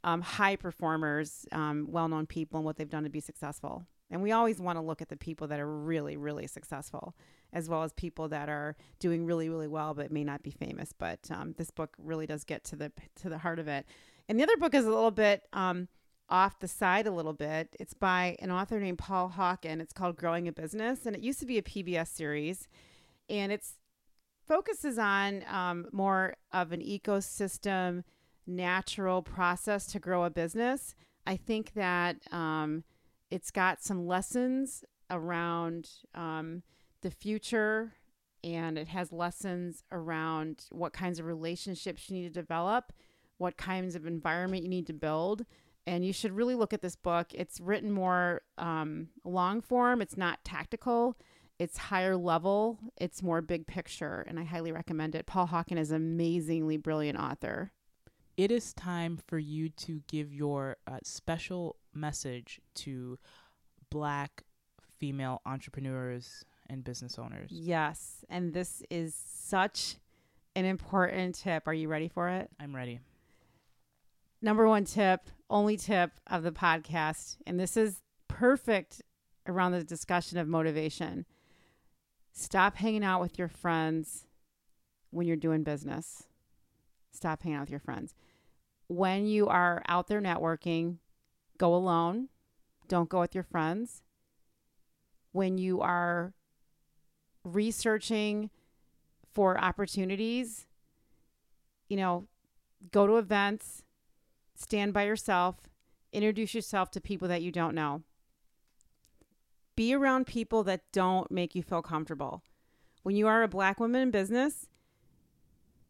[0.04, 3.86] um, high performers, um, well known people, and what they've done to be successful.
[4.10, 7.14] And we always want to look at the people that are really, really successful,
[7.52, 10.92] as well as people that are doing really, really well but may not be famous.
[10.92, 13.86] But um, this book really does get to the to the heart of it.
[14.28, 15.88] And the other book is a little bit um,
[16.28, 17.74] off the side a little bit.
[17.78, 19.80] It's by an author named Paul Hawken.
[19.80, 22.68] It's called Growing a Business, and it used to be a PBS series,
[23.28, 23.74] and it's
[24.46, 28.02] focuses on um, more of an ecosystem,
[28.46, 30.94] natural process to grow a business.
[31.26, 32.84] I think that um,
[33.30, 36.62] it's got some lessons around um,
[37.02, 37.94] the future
[38.44, 42.92] and it has lessons around what kinds of relationships you need to develop,
[43.38, 45.44] what kinds of environment you need to build.
[45.86, 47.28] And you should really look at this book.
[47.32, 51.16] It's written more um, long form, it's not tactical,
[51.58, 54.24] it's higher level, it's more big picture.
[54.28, 55.26] And I highly recommend it.
[55.26, 57.72] Paul Hawken is an amazingly brilliant author.
[58.38, 63.18] It is time for you to give your uh, special message to
[63.90, 64.44] black
[64.96, 67.50] female entrepreneurs and business owners.
[67.50, 68.24] Yes.
[68.30, 69.96] And this is such
[70.54, 71.66] an important tip.
[71.66, 72.48] Are you ready for it?
[72.60, 73.00] I'm ready.
[74.40, 77.38] Number one tip, only tip of the podcast.
[77.44, 79.02] And this is perfect
[79.48, 81.26] around the discussion of motivation.
[82.32, 84.28] Stop hanging out with your friends
[85.10, 86.28] when you're doing business.
[87.10, 88.14] Stop hanging out with your friends.
[88.88, 90.96] When you are out there networking,
[91.58, 92.28] go alone.
[92.88, 94.02] Don't go with your friends.
[95.32, 96.32] When you are
[97.44, 98.50] researching
[99.34, 100.66] for opportunities,
[101.88, 102.26] you know,
[102.90, 103.82] go to events,
[104.54, 105.68] stand by yourself,
[106.12, 108.02] introduce yourself to people that you don't know.
[109.76, 112.42] Be around people that don't make you feel comfortable.
[113.02, 114.66] When you are a black woman in business,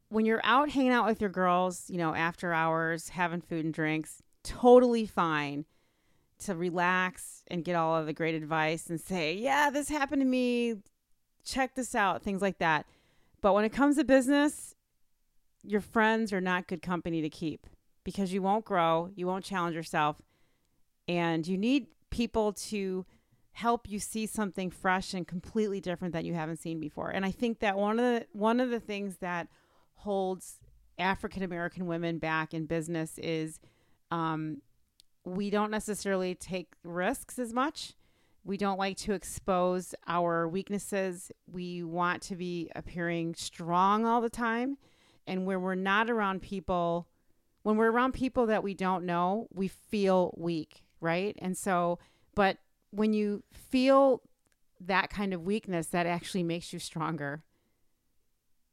[0.08, 3.74] when you're out hanging out with your girls, you know, after hours, having food and
[3.74, 5.64] drinks, totally fine
[6.40, 10.26] to relax and get all of the great advice and say, yeah, this happened to
[10.26, 10.76] me.
[11.44, 12.86] Check this out, things like that.
[13.40, 14.74] But when it comes to business,
[15.62, 17.66] your friends are not good company to keep
[18.04, 20.22] because you won't grow, you won't challenge yourself,
[21.06, 23.04] and you need people to
[23.52, 27.10] help you see something fresh and completely different that you haven't seen before.
[27.10, 29.48] And I think that one of the one of the things that
[29.98, 30.60] holds
[30.98, 33.60] African American women back in business is
[34.10, 34.62] um,
[35.24, 37.94] we don't necessarily take risks as much.
[38.44, 41.30] We don't like to expose our weaknesses.
[41.50, 44.78] We want to be appearing strong all the time.
[45.26, 47.08] And when we're not around people,
[47.62, 51.36] when we're around people that we don't know, we feel weak, right?
[51.40, 51.98] And so,
[52.34, 52.58] but
[52.90, 54.22] when you feel
[54.80, 57.42] that kind of weakness, that actually makes you stronger.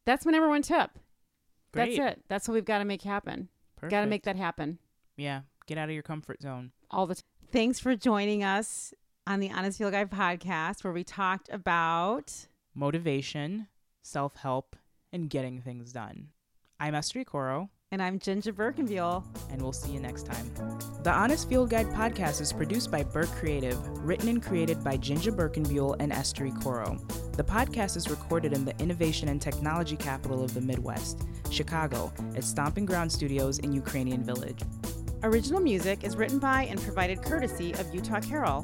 [0.06, 0.92] That's my number one tip.
[1.76, 1.98] Great.
[1.98, 2.24] That's it.
[2.28, 3.50] That's what we've got to make happen.
[3.88, 4.80] Got to make that happen
[5.18, 6.72] Yeah, get out of your comfort zone.
[6.90, 7.24] all the time.
[7.52, 8.94] Thanks for joining us
[9.28, 13.68] on the Honest Field Guide podcast, where we talked about Motivation,
[14.02, 14.76] self help,
[15.14, 16.30] and getting things done.
[16.80, 19.24] I'm Esther Ikoro, and I'm JinJa Birkenbeuel.
[19.50, 20.52] and we'll see you next time.
[21.04, 25.34] The Honest Field Guide podcast is produced by Birk Creative, written and created by JinJa
[25.34, 27.00] Birkenbeuel and Esther Ikoro.
[27.38, 32.44] The podcast is recorded in the innovation and technology capital of the Midwest, Chicago, at
[32.44, 34.60] Stomping Ground Studios in Ukrainian Village.
[35.24, 38.64] Original music is written by and provided courtesy of Utah Carol.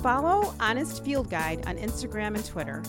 [0.00, 2.84] Follow Honest Field Guide on Instagram and Twitter.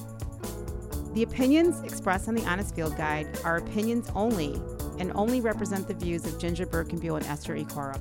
[1.15, 4.61] The opinions expressed on the Honest Field Guide are opinions only
[4.99, 7.99] and only represent the views of JinJa Birkenbeuel and Esther Ikoro.